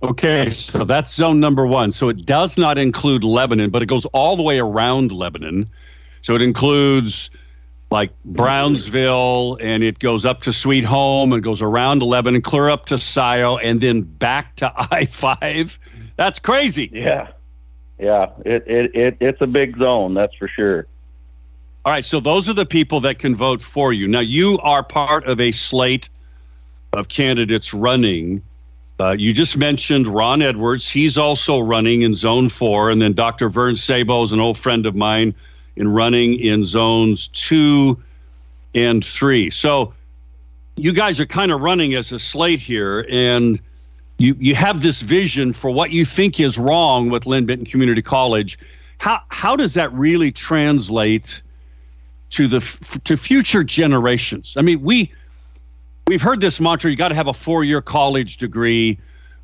Okay, 0.01 0.49
so 0.49 0.83
that's 0.83 1.13
zone 1.13 1.39
number 1.39 1.65
one. 1.65 1.93
So 1.93 2.09
it 2.09 2.25
does 2.25 2.57
not 2.57 2.77
include 2.77 3.23
Lebanon, 3.23 3.69
but 3.69 3.81
it 3.81 3.85
goes 3.85 4.05
all 4.07 4.35
the 4.35 4.43
way 4.43 4.59
around 4.59 5.13
Lebanon. 5.13 5.69
So 6.21 6.35
it 6.35 6.41
includes 6.41 7.29
like 7.89 8.11
Brownsville 8.25 9.57
and 9.61 9.83
it 9.83 9.99
goes 9.99 10.25
up 10.25 10.41
to 10.41 10.51
Sweet 10.51 10.83
Home 10.83 11.31
and 11.31 11.41
goes 11.41 11.61
around 11.61 12.01
Lebanon, 12.01 12.41
clear 12.41 12.69
up 12.69 12.85
to 12.87 12.97
Scio, 12.97 13.57
and 13.57 13.79
then 13.79 14.01
back 14.01 14.55
to 14.57 14.73
I 14.91 15.05
5. 15.05 15.79
That's 16.15 16.39
crazy. 16.39 16.89
Yeah. 16.93 17.29
Yeah. 17.99 18.31
It, 18.45 18.63
it, 18.67 18.95
it, 18.95 19.17
it's 19.19 19.41
a 19.41 19.47
big 19.47 19.77
zone, 19.77 20.13
that's 20.13 20.35
for 20.35 20.47
sure. 20.47 20.87
All 21.85 21.91
right, 21.91 22.05
so 22.05 22.19
those 22.19 22.47
are 22.47 22.53
the 22.53 22.65
people 22.65 23.01
that 23.01 23.19
can 23.19 23.35
vote 23.35 23.61
for 23.61 23.91
you. 23.91 24.07
Now, 24.07 24.21
you 24.21 24.57
are 24.63 24.83
part 24.83 25.25
of 25.25 25.41
a 25.41 25.51
slate 25.51 26.09
of 26.93 27.09
candidates 27.09 27.73
running. 27.73 28.41
Uh, 28.99 29.15
you 29.17 29.33
just 29.33 29.57
mentioned 29.57 30.07
Ron 30.07 30.41
Edwards. 30.41 30.87
He's 30.87 31.17
also 31.17 31.59
running 31.59 32.03
in 32.03 32.15
Zone 32.15 32.47
4. 32.47 32.91
And 32.91 33.01
then 33.01 33.13
Dr. 33.13 33.49
Vern 33.49 33.75
Sabo 33.75 34.23
is 34.23 34.31
an 34.31 34.39
old 34.39 34.57
friend 34.57 34.85
of 34.85 34.95
mine 34.95 35.35
in 35.75 35.87
running 35.87 36.39
in 36.39 36.65
zones 36.65 37.29
two 37.29 38.01
and 38.75 39.03
three. 39.03 39.49
So 39.49 39.93
you 40.75 40.93
guys 40.93 41.19
are 41.19 41.25
kind 41.25 41.51
of 41.51 41.61
running 41.61 41.93
as 41.95 42.11
a 42.11 42.19
slate 42.19 42.59
here, 42.59 43.05
and 43.09 43.59
you 44.23 44.37
you 44.39 44.55
have 44.55 44.81
this 44.81 45.01
vision 45.01 45.51
for 45.51 45.69
what 45.69 45.91
you 45.91 46.05
think 46.05 46.39
is 46.39 46.57
wrong 46.57 47.09
with 47.09 47.25
Linn 47.25 47.45
Benton 47.45 47.65
Community 47.65 48.01
College. 48.01 48.57
How 48.97 49.19
how 49.27 49.57
does 49.57 49.73
that 49.73 49.91
really 49.91 50.31
translate 50.31 51.41
to 52.29 52.47
the 52.47 52.61
to 53.03 53.17
future 53.17 53.65
generations? 53.65 54.55
I 54.55 54.61
mean, 54.61 54.81
we 54.81 55.11
we've 56.07 56.21
heard 56.21 56.39
this 56.39 56.61
mantra: 56.61 56.89
you 56.89 56.95
got 56.95 57.09
to 57.09 57.15
have 57.15 57.27
a 57.27 57.33
four 57.33 57.65
year 57.65 57.81
college 57.81 58.37
degree. 58.37 58.97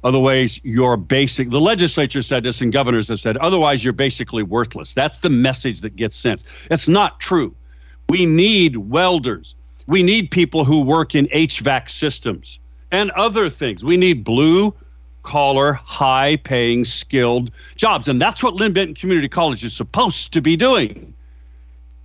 Otherwise, 0.05 0.61
you're 0.63 0.95
basic. 0.95 1.49
The 1.49 1.59
legislature 1.59 2.21
said 2.21 2.43
this, 2.43 2.61
and 2.61 2.71
governors 2.71 3.09
have 3.09 3.19
said, 3.19 3.35
otherwise, 3.35 3.83
you're 3.83 3.91
basically 3.91 4.43
worthless. 4.43 4.93
That's 4.93 5.19
the 5.19 5.29
message 5.29 5.81
that 5.81 5.97
gets 5.97 6.15
sent. 6.15 6.45
It's 6.71 6.87
not 6.87 7.19
true. 7.19 7.53
We 8.07 8.25
need 8.25 8.77
welders. 8.77 9.55
We 9.87 10.01
need 10.01 10.31
people 10.31 10.63
who 10.63 10.85
work 10.85 11.15
in 11.15 11.25
HVAC 11.25 11.89
systems 11.89 12.61
and 12.91 13.11
other 13.11 13.49
things. 13.49 13.83
We 13.83 13.97
need 13.97 14.23
blue 14.23 14.73
collar, 15.23 15.73
high 15.73 16.37
paying, 16.37 16.85
skilled 16.85 17.51
jobs. 17.75 18.07
And 18.07 18.21
that's 18.21 18.41
what 18.41 18.55
Linn 18.55 18.73
Benton 18.73 18.95
Community 18.95 19.27
College 19.27 19.63
is 19.63 19.75
supposed 19.75 20.33
to 20.33 20.41
be 20.41 20.55
doing. 20.55 21.13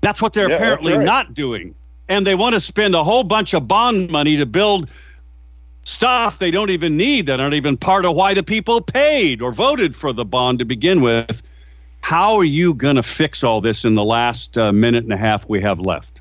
That's 0.01 0.21
what 0.21 0.33
they're 0.33 0.51
Yeah, 0.51 0.57
apparently 0.57 0.95
right. 0.97 1.05
not 1.05 1.35
doing. 1.35 1.75
And 2.09 2.27
they 2.27 2.35
want 2.35 2.55
to 2.55 2.61
spend 2.61 2.95
a 2.95 3.03
whole 3.03 3.25
bunch 3.25 3.55
of 3.55 3.67
bond 3.67 4.11
money 4.11 4.37
to 4.37 4.45
build 4.45 4.91
stuff 5.85 6.39
they 6.39 6.51
don't 6.51 6.71
even 6.71 6.97
need 6.97 7.27
that 7.27 7.41
aren't 7.41 7.55
even 7.55 7.77
part 7.77 8.05
of 8.05 8.15
why 8.17 8.35
the 8.35 8.43
people 8.43 8.81
paid 8.81 9.41
or 9.43 9.53
voted 9.53 9.95
for 9.95 10.13
the 10.13 10.25
bond 10.25 10.59
to 10.59 10.65
begin 10.65 11.01
with. 11.01 11.43
How 12.01 12.37
are 12.37 12.45
you 12.45 12.75
going 12.75 12.97
to 12.97 13.03
fix 13.03 13.43
all 13.43 13.61
this 13.61 13.85
in 13.85 13.95
the 13.95 14.05
last 14.05 14.59
uh, 14.59 14.73
minute 14.73 15.05
and 15.05 15.13
a 15.13 15.17
half 15.17 15.49
we 15.49 15.61
have 15.63 15.81
left? 15.81 16.21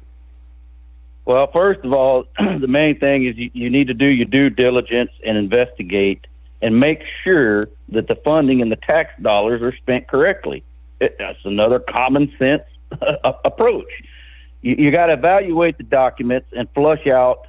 Well, 1.26 1.50
first 1.54 1.82
of 1.84 1.94
all, 1.94 2.26
the 2.38 2.68
main 2.68 3.00
thing 3.00 3.26
is 3.26 3.38
you, 3.38 3.50
you 3.54 3.70
need 3.70 3.88
to 3.88 3.94
do 3.94 4.06
your 4.06 4.26
due 4.26 4.50
diligence 4.50 5.12
and 5.26 5.38
investigate 5.38 6.28
and 6.62 6.80
make 6.80 7.04
sure 7.24 7.64
that 7.90 8.08
the 8.08 8.16
funding 8.16 8.62
and 8.62 8.72
the 8.72 8.78
tax 8.78 9.12
dollars 9.22 9.62
are 9.66 9.76
spent 9.78 10.08
correctly. 10.08 10.64
It, 11.00 11.18
that's 11.20 11.44
another 11.44 11.80
common 11.80 12.34
sense 12.38 12.64
approach. 13.24 13.90
You, 14.62 14.76
you 14.78 14.92
got 14.92 15.08
to 15.08 15.14
evaluate 15.14 15.78
the 15.78 15.84
documents 15.84 16.48
and 16.56 16.70
flush 16.74 17.08
out 17.08 17.48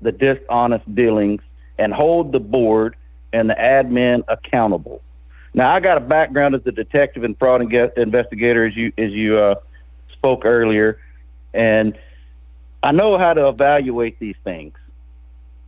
the 0.00 0.12
dishonest 0.12 0.94
dealings 0.94 1.40
and 1.78 1.92
hold 1.92 2.32
the 2.32 2.40
board 2.40 2.96
and 3.32 3.50
the 3.50 3.54
admin 3.54 4.24
accountable. 4.28 5.02
Now, 5.54 5.74
I 5.74 5.80
got 5.80 5.96
a 5.96 6.00
background 6.00 6.54
as 6.54 6.62
a 6.66 6.72
detective 6.72 7.24
and 7.24 7.36
fraud 7.38 7.60
investigator, 7.72 8.66
as 8.66 8.76
you 8.76 8.92
as 8.98 9.10
you 9.12 9.38
uh, 9.38 9.54
spoke 10.12 10.44
earlier, 10.44 11.00
and 11.54 11.98
I 12.88 12.90
know 12.90 13.18
how 13.18 13.34
to 13.34 13.48
evaluate 13.48 14.18
these 14.18 14.36
things. 14.44 14.72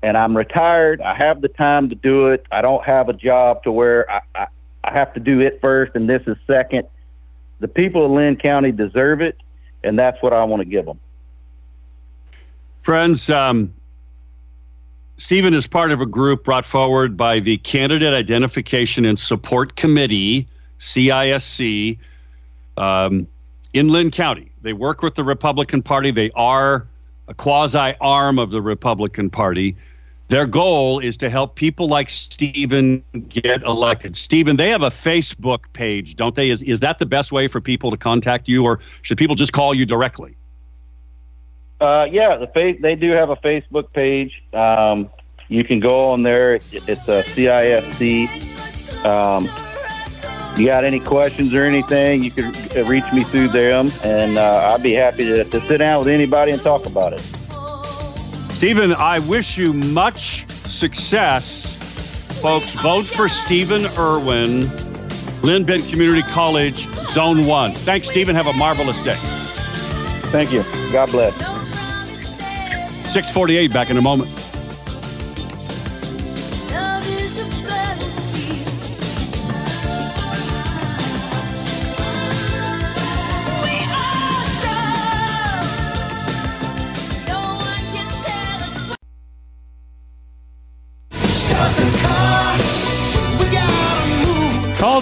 And 0.02 0.16
I'm 0.16 0.34
retired. 0.34 1.02
I 1.02 1.14
have 1.14 1.42
the 1.42 1.48
time 1.48 1.90
to 1.90 1.94
do 1.94 2.28
it. 2.28 2.46
I 2.50 2.62
don't 2.62 2.82
have 2.82 3.10
a 3.10 3.12
job 3.12 3.62
to 3.64 3.72
where 3.72 4.10
I, 4.10 4.20
I, 4.34 4.46
I 4.84 4.92
have 4.92 5.12
to 5.12 5.20
do 5.20 5.38
it 5.40 5.60
first 5.62 5.94
and 5.94 6.08
this 6.08 6.22
is 6.26 6.38
second. 6.46 6.88
The 7.58 7.68
people 7.68 8.06
of 8.06 8.12
Linn 8.12 8.36
County 8.36 8.72
deserve 8.72 9.20
it, 9.20 9.36
and 9.84 9.98
that's 9.98 10.22
what 10.22 10.32
I 10.32 10.42
want 10.44 10.62
to 10.62 10.64
give 10.64 10.86
them. 10.86 10.98
Friends, 12.80 13.28
um, 13.28 13.70
Stephen 15.18 15.52
is 15.52 15.66
part 15.66 15.92
of 15.92 16.00
a 16.00 16.06
group 16.06 16.42
brought 16.42 16.64
forward 16.64 17.18
by 17.18 17.38
the 17.38 17.58
Candidate 17.58 18.14
Identification 18.14 19.04
and 19.04 19.18
Support 19.18 19.76
Committee, 19.76 20.48
CISC, 20.78 21.98
um, 22.78 23.28
in 23.74 23.90
Linn 23.90 24.10
County. 24.10 24.50
They 24.62 24.72
work 24.72 25.02
with 25.02 25.16
the 25.16 25.24
Republican 25.24 25.82
Party. 25.82 26.12
They 26.12 26.30
are 26.30 26.86
a 27.30 27.34
quasi 27.34 27.94
arm 28.00 28.38
of 28.38 28.50
the 28.50 28.60
Republican 28.60 29.30
Party. 29.30 29.76
Their 30.28 30.46
goal 30.46 30.98
is 31.00 31.16
to 31.18 31.30
help 31.30 31.54
people 31.54 31.88
like 31.88 32.10
Stephen 32.10 33.02
get 33.28 33.62
elected. 33.62 34.14
Stephen, 34.14 34.56
they 34.56 34.68
have 34.68 34.82
a 34.82 34.90
Facebook 34.90 35.60
page, 35.72 36.16
don't 36.16 36.34
they? 36.34 36.50
Is, 36.50 36.62
is 36.62 36.80
that 36.80 36.98
the 36.98 37.06
best 37.06 37.32
way 37.32 37.48
for 37.48 37.60
people 37.60 37.90
to 37.90 37.96
contact 37.96 38.46
you, 38.48 38.64
or 38.64 38.80
should 39.02 39.18
people 39.18 39.34
just 39.34 39.52
call 39.52 39.74
you 39.74 39.86
directly? 39.86 40.36
Uh, 41.80 42.06
yeah, 42.10 42.36
the 42.36 42.46
face 42.48 42.78
they 42.82 42.94
do 42.94 43.10
have 43.12 43.30
a 43.30 43.36
Facebook 43.36 43.92
page. 43.92 44.42
Um, 44.52 45.08
you 45.48 45.64
can 45.64 45.80
go 45.80 46.10
on 46.10 46.22
there. 46.22 46.56
It's 46.56 47.08
a 47.08 47.22
CISC. 47.24 49.04
Um, 49.04 49.48
you 50.60 50.66
got 50.66 50.84
any 50.84 51.00
questions 51.00 51.54
or 51.54 51.64
anything, 51.64 52.22
you 52.22 52.30
can 52.30 52.54
uh, 52.76 52.84
reach 52.86 53.10
me 53.12 53.24
through 53.24 53.48
them, 53.48 53.90
and 54.04 54.36
uh, 54.36 54.72
I'd 54.74 54.82
be 54.82 54.92
happy 54.92 55.24
to, 55.24 55.44
to 55.44 55.66
sit 55.66 55.78
down 55.78 56.00
with 56.00 56.08
anybody 56.08 56.52
and 56.52 56.60
talk 56.60 56.84
about 56.84 57.14
it. 57.14 57.20
Stephen, 58.52 58.92
I 58.92 59.20
wish 59.20 59.56
you 59.56 59.72
much 59.72 60.46
success. 60.66 61.76
Folks, 62.42 62.72
vote 62.74 63.06
for 63.06 63.28
Stephen 63.28 63.86
Irwin, 63.98 64.68
Linn 65.40 65.64
Bent 65.64 65.88
Community 65.88 66.22
College, 66.22 66.88
Zone 67.06 67.46
1. 67.46 67.74
Thanks, 67.74 68.08
Stephen. 68.08 68.36
Have 68.36 68.46
a 68.46 68.52
marvelous 68.52 69.00
day. 69.00 69.16
Thank 70.30 70.52
you. 70.52 70.62
God 70.92 71.10
bless. 71.10 71.34
648 73.10 73.72
back 73.72 73.88
in 73.88 73.96
a 73.96 74.02
moment. 74.02 74.39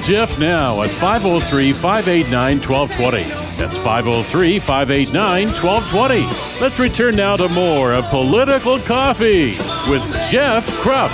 Jeff 0.08 0.38
now 0.38 0.80
at 0.80 0.88
503 0.88 1.74
589 1.74 2.62
1220. 2.66 3.24
That's 3.58 3.76
503 3.76 4.58
589 4.58 5.48
1220. 5.48 6.62
Let's 6.62 6.78
return 6.78 7.14
now 7.14 7.36
to 7.36 7.46
more 7.50 7.92
of 7.92 8.06
Political 8.06 8.78
Coffee 8.78 9.48
with 9.86 10.02
Jeff 10.30 10.66
Kropp. 10.80 11.12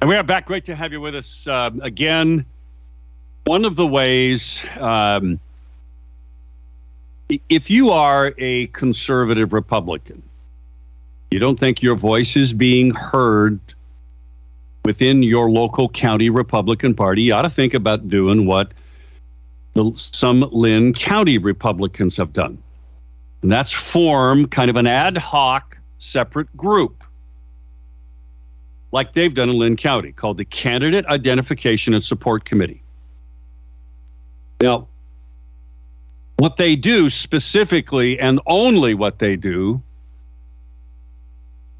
And 0.00 0.10
we 0.10 0.16
are 0.16 0.24
back. 0.24 0.46
Great 0.46 0.64
to 0.64 0.74
have 0.74 0.90
you 0.90 1.00
with 1.00 1.14
us 1.14 1.46
um, 1.46 1.80
again. 1.80 2.44
One 3.44 3.64
of 3.64 3.76
the 3.76 3.86
ways, 3.86 4.66
um, 4.80 5.38
if 7.48 7.70
you 7.70 7.90
are 7.90 8.34
a 8.38 8.66
conservative 8.68 9.52
Republican, 9.52 10.22
you 11.30 11.38
don't 11.38 11.58
think 11.58 11.82
your 11.82 11.94
voice 11.94 12.36
is 12.36 12.52
being 12.52 12.90
heard 12.94 13.60
within 14.84 15.22
your 15.22 15.50
local 15.50 15.88
county 15.90 16.30
Republican 16.30 16.94
Party, 16.94 17.22
you 17.22 17.34
ought 17.34 17.42
to 17.42 17.50
think 17.50 17.74
about 17.74 18.08
doing 18.08 18.46
what 18.46 18.72
the, 19.74 19.92
some 19.96 20.48
Linn 20.50 20.94
County 20.94 21.36
Republicans 21.36 22.16
have 22.16 22.32
done. 22.32 22.56
And 23.42 23.50
that's 23.50 23.72
form 23.72 24.48
kind 24.48 24.70
of 24.70 24.76
an 24.76 24.86
ad 24.86 25.18
hoc 25.18 25.78
separate 25.98 26.54
group 26.56 27.04
like 28.90 29.12
they've 29.12 29.34
done 29.34 29.50
in 29.50 29.58
Linn 29.58 29.76
County, 29.76 30.12
called 30.12 30.38
the 30.38 30.46
Candidate 30.46 31.04
Identification 31.06 31.92
and 31.92 32.02
Support 32.02 32.46
Committee. 32.46 32.82
Now, 34.62 34.87
what 36.38 36.56
they 36.56 36.76
do 36.76 37.10
specifically, 37.10 38.18
and 38.18 38.40
only 38.46 38.94
what 38.94 39.18
they 39.18 39.36
do, 39.36 39.82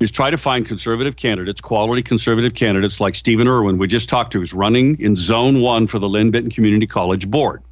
is 0.01 0.11
try 0.11 0.31
to 0.31 0.37
find 0.37 0.67
conservative 0.67 1.17
candidates, 1.17 1.61
quality 1.61 2.03
conservative 2.03 2.55
candidates 2.55 3.01
like 3.01 3.15
Stephen 3.15 3.49
Irwin, 3.49 3.79
we 3.79 3.87
just 3.87 4.09
talked 4.09 4.33
to, 4.33 4.39
who's 4.39 4.53
running 4.53 4.99
in 5.01 5.17
Zone 5.17 5.61
1 5.61 5.87
for 5.87 5.99
the 5.99 6.09
Linn 6.09 6.31
Benton 6.31 6.51
Community 6.51 6.87
College 6.87 7.29
Board, 7.29 7.63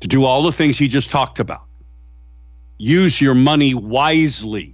to 0.00 0.08
do 0.08 0.24
all 0.24 0.42
the 0.42 0.52
things 0.52 0.78
he 0.78 0.88
just 0.88 1.10
talked 1.10 1.38
about. 1.38 1.62
use 2.78 3.20
your 3.20 3.34
money 3.34 3.74
wisely. 3.74 4.72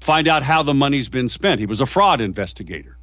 Find 0.00 0.28
out 0.28 0.42
how 0.42 0.62
the 0.62 0.74
money's 0.74 1.08
been 1.08 1.28
spent. 1.28 1.60
He 1.60 1.66
was 1.66 1.80
a 1.80 1.86
fraud 1.86 2.20
investigator. 2.20 2.98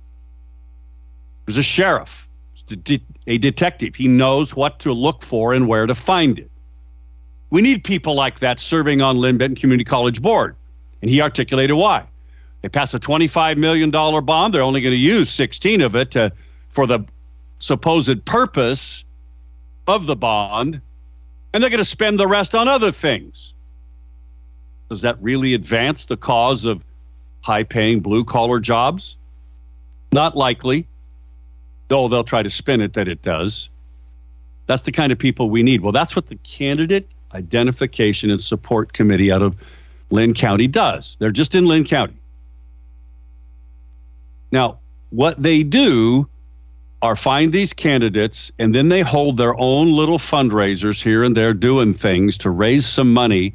He 1.40 1.44
was 1.48 1.58
a 1.58 1.64
sheriff, 1.64 2.28
a 3.28 3.38
detective. 3.38 3.96
He 3.96 4.08
knows 4.08 4.56
what 4.56 4.80
to 4.80 4.94
look 4.94 5.24
for 5.24 5.54
and 5.54 5.68
where 5.68 5.86
to 5.88 5.96
find 5.96 6.40
it. 6.40 6.50
We 7.50 7.62
need 7.62 7.84
people 7.84 8.16
like 8.16 8.40
that 8.40 8.60
serving 8.60 9.02
on 9.02 9.18
Linn 9.18 9.38
Benton 9.38 9.56
Community 9.56 9.84
College 9.84 10.22
Board. 10.22 10.56
And 11.02 11.10
he 11.10 11.22
articulated 11.22 11.76
why. 11.76 12.06
They 12.62 12.70
pass 12.70 12.94
a 12.94 13.00
$25 13.00 13.58
million 13.58 13.90
bond. 13.90 14.54
They're 14.54 14.62
only 14.62 14.82
going 14.82 14.94
to 14.94 15.00
use 15.00 15.30
16 15.30 15.82
of 15.82 15.96
it 15.96 16.12
to, 16.12 16.32
for 16.70 16.88
the 16.88 17.00
supposed 17.60 18.24
purpose 18.26 19.04
of 19.88 20.06
the 20.06 20.16
bond. 20.16 20.80
And 21.54 21.62
they're 21.62 21.70
going 21.70 21.80
to 21.80 21.86
spend 21.86 22.20
the 22.20 22.28
rest 22.28 22.56
on 22.56 22.68
other 22.68 22.92
things. 22.92 23.54
Does 24.90 25.02
that 25.02 25.22
really 25.22 25.54
advance 25.54 26.06
the 26.06 26.18
cause 26.18 26.66
of 26.66 26.84
high 27.42 27.64
paying 27.64 28.00
blue 28.00 28.24
collar 28.24 28.60
jobs? 28.60 29.18
Not 30.14 30.36
likely, 30.36 30.88
though 31.92 32.08
they'll 32.08 32.24
try 32.24 32.42
to 32.42 32.50
spin 32.50 32.80
it 32.80 32.94
that 32.94 33.10
it 33.10 33.22
does. 33.22 33.70
That's 34.66 34.84
the 34.84 34.94
kind 34.94 35.12
of 35.12 35.20
people 35.20 35.50
we 35.50 35.62
need. 35.62 35.82
Well, 35.82 35.92
that's 35.92 36.16
what 36.16 36.28
the 36.28 36.38
candidate 36.38 37.06
identification 37.34 38.32
and 38.32 38.42
support 38.42 38.94
committee 38.94 39.30
out 39.30 39.42
of 39.42 39.62
Linn 40.10 40.34
County 40.34 40.68
does. 40.68 41.18
They're 41.20 41.32
just 41.32 41.54
in 41.54 41.66
Linn 41.66 41.84
County. 41.84 42.16
Now, 44.54 44.80
what 45.10 45.44
they 45.44 45.64
do 45.64 46.30
are 47.02 47.18
find 47.18 47.52
these 47.52 47.74
candidates 47.74 48.54
and 48.58 48.74
then 48.74 48.88
they 48.88 49.02
hold 49.02 49.36
their 49.36 49.60
own 49.60 49.92
little 49.92 50.18
fundraisers 50.18 51.04
here 51.04 51.26
and 51.26 51.36
there 51.36 51.54
doing 51.54 51.94
things 51.94 52.38
to 52.38 52.50
raise 52.50 52.86
some 52.86 53.14
money 53.14 53.54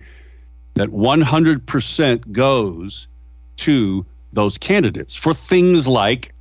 that 0.74 0.90
100% 0.90 2.32
goes 2.32 3.08
to 3.56 4.04
those 4.34 4.58
candidates 4.58 5.16
for 5.16 5.32
things 5.32 5.88
like 5.88 6.34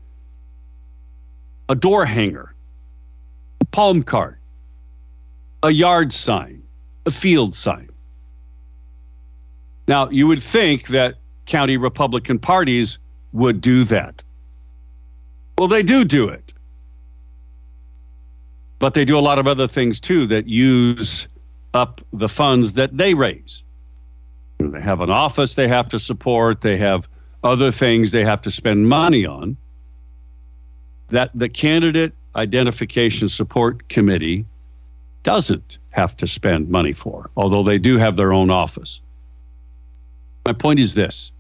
a 1.69 1.75
door 1.75 2.05
hanger, 2.05 2.53
a 3.61 3.65
palm 3.65 4.03
card, 4.03 4.37
a 5.63 5.71
yard 5.71 6.13
sign, 6.13 6.61
a 7.05 7.11
field 7.11 7.55
sign. 7.55 7.89
Now, 9.87 10.09
you 10.09 10.27
would 10.27 10.41
think 10.41 10.87
that 10.87 11.15
county 11.45 11.77
Republican 11.77 12.39
parties 12.39 12.97
would 13.33 13.61
do 13.61 13.83
that. 13.85 14.23
Well, 15.57 15.67
they 15.67 15.83
do 15.83 16.03
do 16.03 16.27
it. 16.27 16.53
But 18.79 18.93
they 18.93 19.05
do 19.05 19.17
a 19.17 19.21
lot 19.21 19.39
of 19.39 19.47
other 19.47 19.67
things 19.67 19.99
too 19.99 20.25
that 20.27 20.47
use 20.47 21.27
up 21.73 22.01
the 22.13 22.29
funds 22.29 22.73
that 22.73 22.95
they 22.95 23.13
raise. 23.13 23.63
They 24.57 24.81
have 24.81 25.01
an 25.01 25.09
office 25.09 25.53
they 25.53 25.67
have 25.67 25.89
to 25.89 25.99
support, 25.99 26.61
they 26.61 26.77
have 26.77 27.07
other 27.43 27.71
things 27.71 28.11
they 28.11 28.23
have 28.25 28.41
to 28.41 28.51
spend 28.51 28.89
money 28.89 29.25
on. 29.25 29.57
That 31.09 31.31
the 31.35 31.49
candidate 31.49 32.13
identification 32.35 33.29
support 33.29 33.87
committee 33.89 34.45
doesn't 35.23 35.77
have 35.91 36.17
to 36.17 36.27
spend 36.27 36.69
money 36.69 36.93
for, 36.93 37.29
although 37.37 37.63
they 37.63 37.77
do 37.77 37.97
have 37.97 38.15
their 38.15 38.33
own 38.33 38.49
office. 38.49 38.99
My 40.45 40.53
point 40.53 40.79
is 40.79 40.93
this 40.93 41.31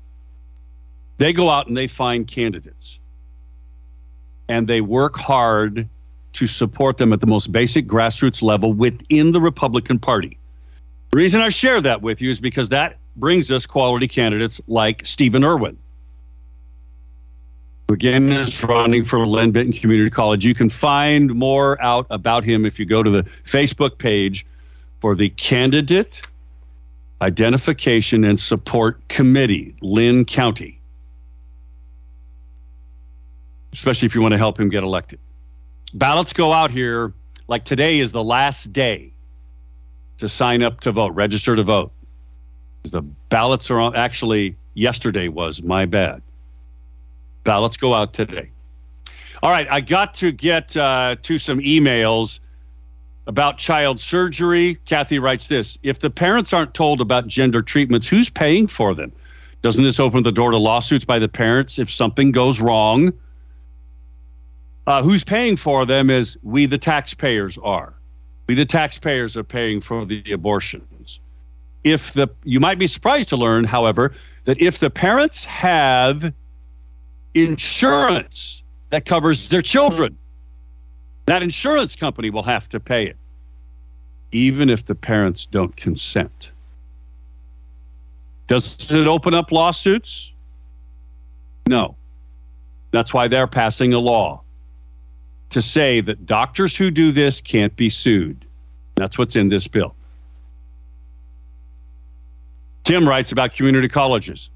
they 1.17 1.31
go 1.31 1.49
out 1.49 1.67
and 1.67 1.77
they 1.77 1.87
find 1.87 2.27
candidates 2.27 2.99
and 4.49 4.67
they 4.67 4.81
work 4.81 5.17
hard 5.17 5.87
to 6.33 6.47
support 6.47 6.97
them 6.97 7.13
at 7.13 7.21
the 7.21 7.27
most 7.27 7.51
basic 7.51 7.87
grassroots 7.87 8.41
level 8.41 8.73
within 8.73 9.31
the 9.31 9.39
Republican 9.39 9.97
Party. 9.97 10.37
The 11.11 11.17
reason 11.17 11.41
I 11.41 11.49
share 11.49 11.79
that 11.81 12.01
with 12.01 12.21
you 12.21 12.29
is 12.29 12.39
because 12.39 12.69
that 12.69 12.97
brings 13.15 13.49
us 13.49 13.65
quality 13.65 14.07
candidates 14.07 14.59
like 14.67 15.05
Stephen 15.05 15.45
Irwin. 15.45 15.77
Again, 17.89 18.31
is 18.31 18.63
running 18.63 19.05
for 19.05 19.27
Linn 19.27 19.51
Benton 19.51 19.71
Community 19.71 20.09
College. 20.09 20.43
You 20.43 20.55
can 20.55 20.69
find 20.69 21.33
more 21.35 21.79
out 21.83 22.07
about 22.09 22.43
him 22.43 22.65
if 22.65 22.79
you 22.79 22.85
go 22.85 23.03
to 23.03 23.11
the 23.11 23.23
Facebook 23.43 23.99
page 23.99 24.45
for 25.01 25.13
the 25.15 25.29
Candidate 25.29 26.23
Identification 27.21 28.23
and 28.23 28.39
Support 28.39 29.07
Committee, 29.07 29.75
Linn 29.81 30.25
County. 30.25 30.79
Especially 33.71 34.07
if 34.07 34.15
you 34.15 34.21
want 34.21 34.31
to 34.31 34.37
help 34.37 34.59
him 34.59 34.69
get 34.69 34.83
elected. 34.83 35.19
Ballots 35.93 36.33
go 36.33 36.51
out 36.51 36.71
here 36.71 37.13
like 37.47 37.65
today 37.65 37.99
is 37.99 38.11
the 38.11 38.23
last 38.23 38.73
day 38.73 39.11
to 40.17 40.27
sign 40.27 40.63
up 40.63 40.79
to 40.81 40.91
vote, 40.91 41.13
register 41.13 41.55
to 41.55 41.63
vote. 41.63 41.91
The 42.83 43.03
ballots 43.29 43.69
are 43.69 43.79
on, 43.79 43.95
actually, 43.95 44.55
yesterday 44.73 45.27
was 45.27 45.61
my 45.61 45.85
bad. 45.85 46.21
Ballots 47.45 47.77
go 47.77 47.93
out 47.93 48.11
today. 48.11 48.49
All 49.41 49.51
right, 49.51 49.67
I 49.69 49.79
got 49.79 50.13
to 50.15 50.31
get 50.31 50.75
uh, 50.75 51.15
to 51.21 51.39
some 51.39 51.59
emails 51.59 52.39
about 53.27 53.57
child 53.57 54.01
surgery. 54.01 54.75
Kathy 54.85 55.19
writes 55.19 55.47
this 55.47 55.79
If 55.83 55.99
the 55.99 56.09
parents 56.09 56.51
aren't 56.51 56.73
told 56.73 56.99
about 56.99 57.27
gender 57.27 57.61
treatments, 57.61 58.07
who's 58.07 58.29
paying 58.29 58.67
for 58.67 58.93
them? 58.93 59.11
Doesn't 59.61 59.83
this 59.83 59.99
open 59.99 60.23
the 60.23 60.31
door 60.31 60.51
to 60.51 60.57
lawsuits 60.57 61.05
by 61.05 61.19
the 61.19 61.29
parents 61.29 61.79
if 61.79 61.89
something 61.89 62.31
goes 62.31 62.59
wrong? 62.59 63.13
Uh, 64.87 65.01
who's 65.01 65.23
paying 65.23 65.55
for 65.55 65.85
them 65.85 66.09
is 66.09 66.37
we, 66.43 66.65
the 66.65 66.77
taxpayers, 66.77 67.57
are. 67.63 67.93
We, 68.47 68.53
the 68.53 68.65
taxpayers, 68.65 69.35
are 69.35 69.43
paying 69.43 69.81
for 69.81 70.05
the 70.05 70.23
abortions. 70.31 71.19
If 71.83 72.13
the 72.13 72.27
you 72.43 72.59
might 72.59 72.79
be 72.79 72.87
surprised 72.87 73.29
to 73.29 73.37
learn, 73.37 73.63
however, 73.63 74.13
that 74.45 74.59
if 74.61 74.79
the 74.79 74.89
parents 74.89 75.45
have 75.45 76.33
insurance 77.35 78.63
that 78.89 79.05
covers 79.05 79.49
their 79.49 79.61
children, 79.61 80.17
that 81.25 81.43
insurance 81.43 81.95
company 81.95 82.29
will 82.29 82.43
have 82.43 82.67
to 82.69 82.79
pay 82.79 83.05
it, 83.05 83.17
even 84.31 84.69
if 84.69 84.85
the 84.85 84.95
parents 84.95 85.45
don't 85.45 85.75
consent. 85.75 86.51
Does 88.47 88.91
it 88.91 89.07
open 89.07 89.33
up 89.33 89.51
lawsuits? 89.51 90.31
No. 91.67 91.95
That's 92.91 93.13
why 93.13 93.27
they're 93.27 93.47
passing 93.47 93.93
a 93.93 93.99
law 93.99 94.41
to 95.49 95.61
say 95.61 95.99
that 96.01 96.25
doctors 96.25 96.75
who 96.75 96.91
do 96.91 97.11
this 97.11 97.41
can't 97.41 97.75
be 97.75 97.89
sued. 97.89 98.45
That's 98.95 99.17
what's 99.17 99.35
in 99.35 99.49
this 99.49 99.67
bill. 99.67 99.95
Tim 102.83 103.07
writes 103.07 103.31
about 103.31 103.53
community 103.53 103.87
colleges. 103.87 104.51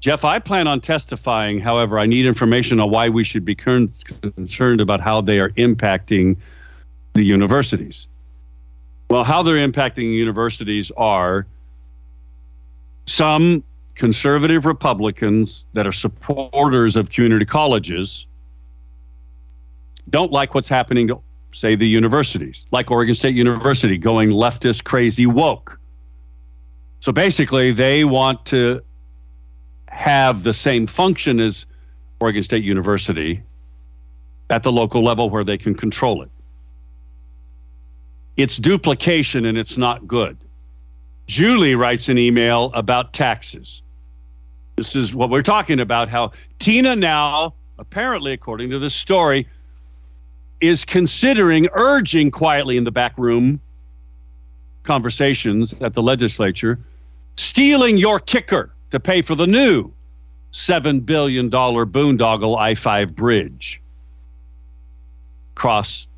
Jeff, 0.00 0.24
I 0.24 0.38
plan 0.38 0.66
on 0.66 0.80
testifying. 0.80 1.60
However, 1.60 1.98
I 1.98 2.06
need 2.06 2.24
information 2.24 2.80
on 2.80 2.90
why 2.90 3.10
we 3.10 3.22
should 3.22 3.44
be 3.44 3.54
concerned 3.54 4.80
about 4.80 5.00
how 5.00 5.20
they 5.20 5.38
are 5.38 5.50
impacting 5.50 6.36
the 7.12 7.22
universities. 7.22 8.06
Well, 9.10 9.24
how 9.24 9.42
they're 9.42 9.56
impacting 9.56 10.14
universities 10.14 10.90
are 10.96 11.46
some 13.06 13.62
conservative 13.94 14.64
Republicans 14.64 15.66
that 15.74 15.86
are 15.86 15.92
supporters 15.92 16.96
of 16.96 17.10
community 17.10 17.44
colleges 17.44 18.24
don't 20.08 20.32
like 20.32 20.54
what's 20.54 20.68
happening 20.68 21.08
to, 21.08 21.20
say, 21.52 21.74
the 21.74 21.86
universities, 21.86 22.64
like 22.70 22.90
Oregon 22.90 23.14
State 23.14 23.34
University 23.34 23.98
going 23.98 24.30
leftist, 24.30 24.84
crazy, 24.84 25.26
woke. 25.26 25.78
So 27.00 27.12
basically, 27.12 27.70
they 27.72 28.04
want 28.04 28.46
to 28.46 28.80
have 30.00 30.44
the 30.44 30.54
same 30.54 30.86
function 30.86 31.38
as 31.40 31.66
Oregon 32.20 32.42
State 32.42 32.64
University 32.64 33.42
at 34.48 34.62
the 34.62 34.72
local 34.72 35.04
level 35.04 35.28
where 35.28 35.44
they 35.44 35.58
can 35.58 35.74
control 35.74 36.22
it. 36.22 36.30
It's 38.38 38.56
duplication 38.56 39.44
and 39.44 39.58
it's 39.58 39.76
not 39.76 40.08
good. 40.08 40.38
Julie 41.26 41.74
writes 41.74 42.08
an 42.08 42.16
email 42.16 42.70
about 42.72 43.12
taxes. 43.12 43.82
This 44.76 44.96
is 44.96 45.14
what 45.14 45.28
we're 45.28 45.42
talking 45.42 45.80
about 45.80 46.08
how 46.08 46.32
Tina 46.58 46.96
now, 46.96 47.52
apparently, 47.78 48.32
according 48.32 48.70
to 48.70 48.78
this 48.78 48.94
story, 48.94 49.46
is 50.62 50.82
considering 50.82 51.68
urging 51.74 52.30
quietly 52.30 52.78
in 52.78 52.84
the 52.84 52.90
back 52.90 53.18
room 53.18 53.60
conversations 54.82 55.74
at 55.82 55.92
the 55.92 56.00
legislature 56.00 56.78
stealing 57.36 57.98
your 57.98 58.18
kicker 58.18 58.72
to 58.90 59.00
pay 59.00 59.22
for 59.22 59.34
the 59.34 59.46
new 59.46 59.92
$7 60.52 61.04
billion 61.04 61.50
boondoggle 61.50 62.58
I 62.58 62.74
5 62.74 63.14
bridge 63.14 63.80
across 65.54 66.08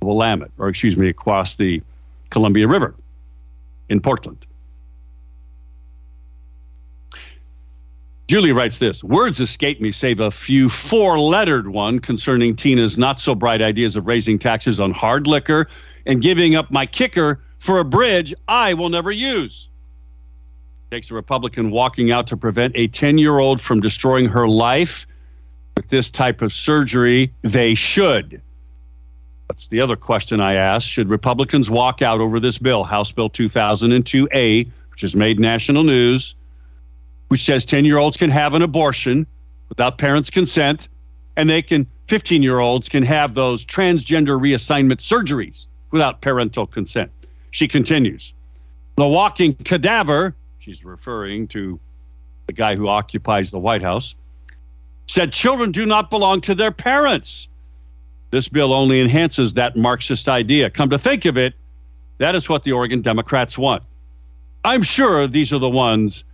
the 0.00 0.06
Willamette, 0.06 0.50
or 0.58 0.68
excuse 0.68 0.96
me, 0.96 1.08
across 1.08 1.56
the 1.56 1.82
Columbia 2.30 2.68
River 2.68 2.94
in 3.88 4.00
Portland. 4.00 4.46
Julie 8.28 8.52
writes 8.52 8.78
this 8.78 9.04
Words 9.04 9.38
escape 9.38 9.80
me, 9.80 9.92
save 9.92 10.18
a 10.18 10.30
few 10.30 10.68
four 10.68 11.18
lettered 11.18 11.68
one 11.68 12.00
concerning 12.00 12.56
Tina's 12.56 12.98
not 12.98 13.20
so 13.20 13.34
bright 13.34 13.62
ideas 13.62 13.96
of 13.96 14.06
raising 14.06 14.38
taxes 14.38 14.80
on 14.80 14.92
hard 14.92 15.26
liquor 15.26 15.68
and 16.06 16.20
giving 16.20 16.56
up 16.56 16.70
my 16.70 16.86
kicker 16.86 17.40
for 17.58 17.78
a 17.78 17.84
bridge 17.84 18.34
I 18.48 18.74
will 18.74 18.88
never 18.88 19.12
use. 19.12 19.68
Takes 20.96 21.10
a 21.10 21.14
Republican 21.14 21.70
walking 21.70 22.10
out 22.10 22.26
to 22.26 22.38
prevent 22.38 22.72
a 22.74 22.86
10 22.88 23.18
year 23.18 23.38
old 23.38 23.60
from 23.60 23.80
destroying 23.80 24.24
her 24.24 24.48
life 24.48 25.06
with 25.76 25.86
this 25.88 26.10
type 26.10 26.40
of 26.40 26.54
surgery. 26.54 27.30
They 27.42 27.74
should. 27.74 28.40
That's 29.46 29.66
the 29.66 29.82
other 29.82 29.96
question 29.96 30.40
I 30.40 30.54
asked. 30.54 30.88
Should 30.88 31.10
Republicans 31.10 31.68
walk 31.68 32.00
out 32.00 32.22
over 32.22 32.40
this 32.40 32.56
bill, 32.56 32.82
House 32.82 33.12
Bill 33.12 33.28
2002A, 33.28 34.70
which 34.90 35.02
has 35.02 35.14
made 35.14 35.38
national 35.38 35.84
news, 35.84 36.34
which 37.28 37.44
says 37.44 37.66
10 37.66 37.84
year 37.84 37.98
olds 37.98 38.16
can 38.16 38.30
have 38.30 38.54
an 38.54 38.62
abortion 38.62 39.26
without 39.68 39.98
parents' 39.98 40.30
consent, 40.30 40.88
and 41.36 41.50
they 41.50 41.60
can, 41.60 41.86
15 42.06 42.42
year 42.42 42.60
olds 42.60 42.88
can 42.88 43.02
have 43.02 43.34
those 43.34 43.66
transgender 43.66 44.40
reassignment 44.40 45.00
surgeries 45.00 45.66
without 45.90 46.22
parental 46.22 46.66
consent? 46.66 47.10
She 47.50 47.68
continues. 47.68 48.32
The 48.96 49.06
walking 49.06 49.52
cadaver, 49.56 50.34
she's 50.66 50.84
referring 50.84 51.46
to 51.46 51.78
the 52.48 52.52
guy 52.52 52.74
who 52.74 52.88
occupies 52.88 53.52
the 53.52 53.58
White 53.58 53.82
House, 53.82 54.16
said 55.06 55.32
children 55.32 55.70
do 55.70 55.86
not 55.86 56.10
belong 56.10 56.40
to 56.40 56.56
their 56.56 56.72
parents. 56.72 57.46
This 58.32 58.48
bill 58.48 58.72
only 58.72 59.00
enhances 59.00 59.52
that 59.52 59.76
Marxist 59.76 60.28
idea. 60.28 60.68
Come 60.68 60.90
to 60.90 60.98
think 60.98 61.24
of 61.24 61.38
it, 61.38 61.54
that 62.18 62.34
is 62.34 62.48
what 62.48 62.64
the 62.64 62.72
Oregon 62.72 63.00
Democrats 63.00 63.56
want. 63.56 63.84
I'm 64.64 64.82
sure 64.82 65.28
these 65.28 65.52
are 65.52 65.60
the 65.60 65.70
ones 65.70 66.24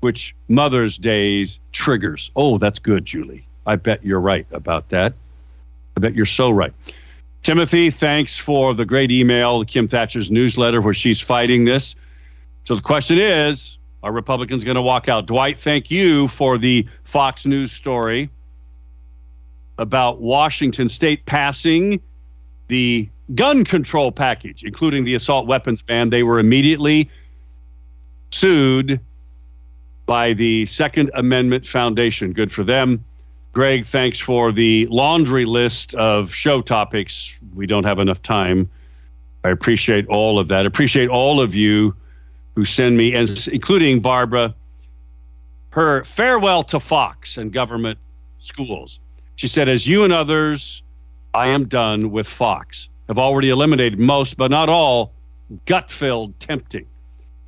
which 0.00 0.34
Mother's 0.48 0.96
Day's 0.96 1.58
triggers. 1.72 2.30
Oh, 2.34 2.56
that's 2.56 2.78
good, 2.78 3.04
Julie. 3.04 3.46
I 3.66 3.76
bet 3.76 4.02
you're 4.02 4.20
right 4.20 4.46
about 4.52 4.88
that. 4.88 5.12
I 5.98 6.00
bet 6.00 6.14
you're 6.14 6.24
so 6.24 6.50
right. 6.50 6.72
Timothy, 7.42 7.90
thanks 7.90 8.38
for 8.38 8.72
the 8.72 8.86
great 8.86 9.10
email, 9.10 9.64
Kim 9.66 9.86
Thatcher's 9.86 10.30
newsletter, 10.30 10.80
where 10.80 10.94
she's 10.94 11.20
fighting 11.20 11.66
this. 11.66 11.94
So 12.64 12.74
the 12.74 12.80
question 12.80 13.18
is 13.18 13.76
are 14.02 14.12
Republicans 14.12 14.64
going 14.64 14.74
to 14.76 14.82
walk 14.82 15.08
out? 15.08 15.26
Dwight, 15.26 15.58
thank 15.58 15.90
you 15.90 16.28
for 16.28 16.58
the 16.58 16.86
Fox 17.04 17.46
News 17.46 17.72
story 17.72 18.30
about 19.78 20.20
Washington 20.20 20.88
State 20.88 21.24
passing 21.26 22.00
the 22.68 23.08
gun 23.34 23.64
control 23.64 24.12
package, 24.12 24.64
including 24.64 25.04
the 25.04 25.14
assault 25.14 25.46
weapons 25.46 25.82
ban. 25.82 26.10
They 26.10 26.22
were 26.22 26.38
immediately 26.38 27.08
sued 28.30 29.00
by 30.06 30.32
the 30.32 30.66
Second 30.66 31.10
Amendment 31.14 31.66
Foundation. 31.66 32.32
Good 32.32 32.50
for 32.50 32.64
them. 32.64 33.04
Greg, 33.52 33.84
thanks 33.84 34.18
for 34.18 34.50
the 34.50 34.86
laundry 34.90 35.44
list 35.44 35.94
of 35.94 36.32
show 36.32 36.62
topics. 36.62 37.34
We 37.54 37.66
don't 37.66 37.84
have 37.84 37.98
enough 37.98 38.22
time. 38.22 38.68
I 39.44 39.50
appreciate 39.50 40.06
all 40.08 40.38
of 40.38 40.48
that. 40.48 40.64
Appreciate 40.66 41.08
all 41.08 41.40
of 41.40 41.54
you 41.54 41.94
who 42.54 42.64
send 42.64 42.96
me, 42.96 43.14
and 43.14 43.48
including 43.52 44.00
Barbara, 44.00 44.54
her 45.70 46.04
farewell 46.04 46.62
to 46.64 46.78
Fox 46.78 47.38
and 47.38 47.52
government 47.52 47.98
schools. 48.38 49.00
She 49.36 49.48
said, 49.48 49.68
As 49.68 49.86
you 49.86 50.04
and 50.04 50.12
others, 50.12 50.82
I 51.34 51.48
am 51.48 51.66
done 51.66 52.10
with 52.10 52.26
Fox. 52.26 52.88
Have 53.08 53.18
already 53.18 53.50
eliminated 53.50 53.98
most, 53.98 54.36
but 54.36 54.50
not 54.50 54.68
all, 54.68 55.12
gut 55.66 55.90
filled 55.90 56.38
tempting. 56.40 56.86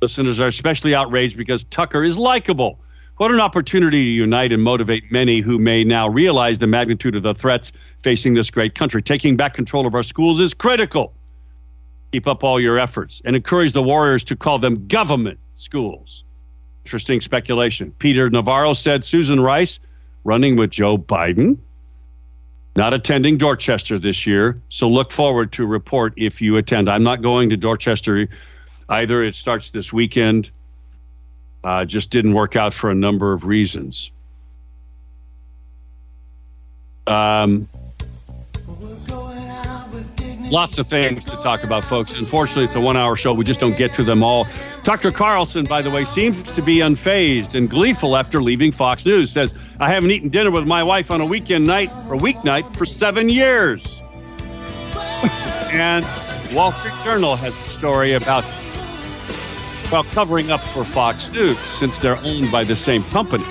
Listeners 0.01 0.39
are 0.39 0.47
especially 0.47 0.93
outraged 0.93 1.37
because 1.37 1.63
Tucker 1.65 2.03
is 2.03 2.17
likable. 2.17 2.79
What 3.17 3.31
an 3.31 3.39
opportunity 3.39 4.03
to 4.03 4.09
unite 4.09 4.51
and 4.51 4.61
motivate 4.61 5.09
many 5.11 5.39
who 5.39 5.57
may 5.57 5.83
now 5.83 6.09
realize 6.09 6.57
the 6.57 6.67
magnitude 6.67 7.15
of 7.15 7.23
the 7.23 7.33
threats 7.33 7.71
facing 8.03 8.33
this 8.33 8.51
great 8.51 8.75
country. 8.75 9.01
Taking 9.01 9.37
back 9.37 9.53
control 9.53 9.87
of 9.87 9.95
our 9.95 10.03
schools 10.03 10.41
is 10.41 10.53
critical. 10.53 11.13
Keep 12.11 12.27
up 12.27 12.43
all 12.43 12.59
your 12.59 12.77
efforts 12.79 13.21
and 13.25 13.35
encourage 13.35 13.73
the 13.73 13.83
warriors 13.83 14.23
to 14.25 14.35
call 14.35 14.59
them 14.59 14.87
government 14.87 15.39
schools. 15.55 16.23
Interesting 16.85 17.19
speculation. 17.19 17.91
Peter 17.99 18.29
Navarro 18.29 18.73
said 18.73 19.03
Susan 19.03 19.39
Rice 19.39 19.79
running 20.23 20.55
with 20.55 20.69
Joe 20.69 20.97
Biden, 20.97 21.57
not 22.75 22.93
attending 22.93 23.37
Dorchester 23.37 23.97
this 23.97 24.25
year. 24.25 24.61
So 24.69 24.87
look 24.87 25.11
forward 25.11 25.51
to 25.53 25.65
report 25.65 26.13
if 26.17 26.41
you 26.41 26.57
attend. 26.57 26.89
I'm 26.89 27.03
not 27.03 27.21
going 27.21 27.49
to 27.49 27.57
Dorchester 27.57 28.27
either. 28.89 29.23
It 29.23 29.35
starts 29.35 29.71
this 29.71 29.91
weekend. 29.91 30.51
Uh, 31.63 31.85
just 31.85 32.11
didn't 32.11 32.33
work 32.33 32.55
out 32.55 32.73
for 32.73 32.91
a 32.91 32.95
number 32.95 33.33
of 33.33 33.45
reasons. 33.45 34.11
Um, 37.07 37.67
lots 40.51 40.77
of 40.77 40.87
things 40.87 41.25
to 41.25 41.35
talk 41.37 41.63
about, 41.63 41.83
folks. 41.83 42.13
Unfortunately, 42.13 42.65
it's 42.65 42.75
a 42.75 42.79
one 42.79 42.97
hour 42.97 43.15
show. 43.15 43.33
We 43.33 43.43
just 43.45 43.59
don't 43.59 43.77
get 43.77 43.93
to 43.95 44.03
them 44.03 44.23
all. 44.23 44.45
Tucker 44.83 45.11
Carlson, 45.11 45.65
by 45.65 45.81
the 45.81 45.91
way, 45.91 46.05
seems 46.05 46.51
to 46.51 46.61
be 46.61 46.77
unfazed 46.77 47.55
and 47.55 47.69
gleeful 47.69 48.15
after 48.15 48.41
leaving 48.41 48.71
Fox 48.71 49.05
News. 49.05 49.31
Says, 49.31 49.53
I 49.79 49.91
haven't 49.91 50.11
eaten 50.11 50.29
dinner 50.29 50.51
with 50.51 50.65
my 50.65 50.83
wife 50.83 51.11
on 51.11 51.21
a 51.21 51.25
weekend 51.25 51.65
night 51.65 51.91
or 52.09 52.17
weeknight 52.17 52.75
for 52.75 52.85
seven 52.85 53.29
years. 53.29 54.01
and 55.71 56.05
Wall 56.53 56.71
Street 56.71 56.93
Journal 57.03 57.35
has 57.35 57.57
a 57.57 57.67
story 57.67 58.13
about 58.13 58.45
well, 59.91 60.03
covering 60.03 60.51
up 60.51 60.61
for 60.61 60.83
Fox 60.83 61.29
News 61.29 61.59
since 61.59 61.99
they're 61.99 62.17
owned 62.17 62.51
by 62.51 62.63
the 62.63 62.75
same 62.75 63.03
company. 63.05 63.45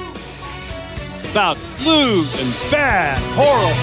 About 1.30 1.56
lewd 1.80 2.26
and 2.38 2.70
bad, 2.70 3.18
horrible. 3.34 3.74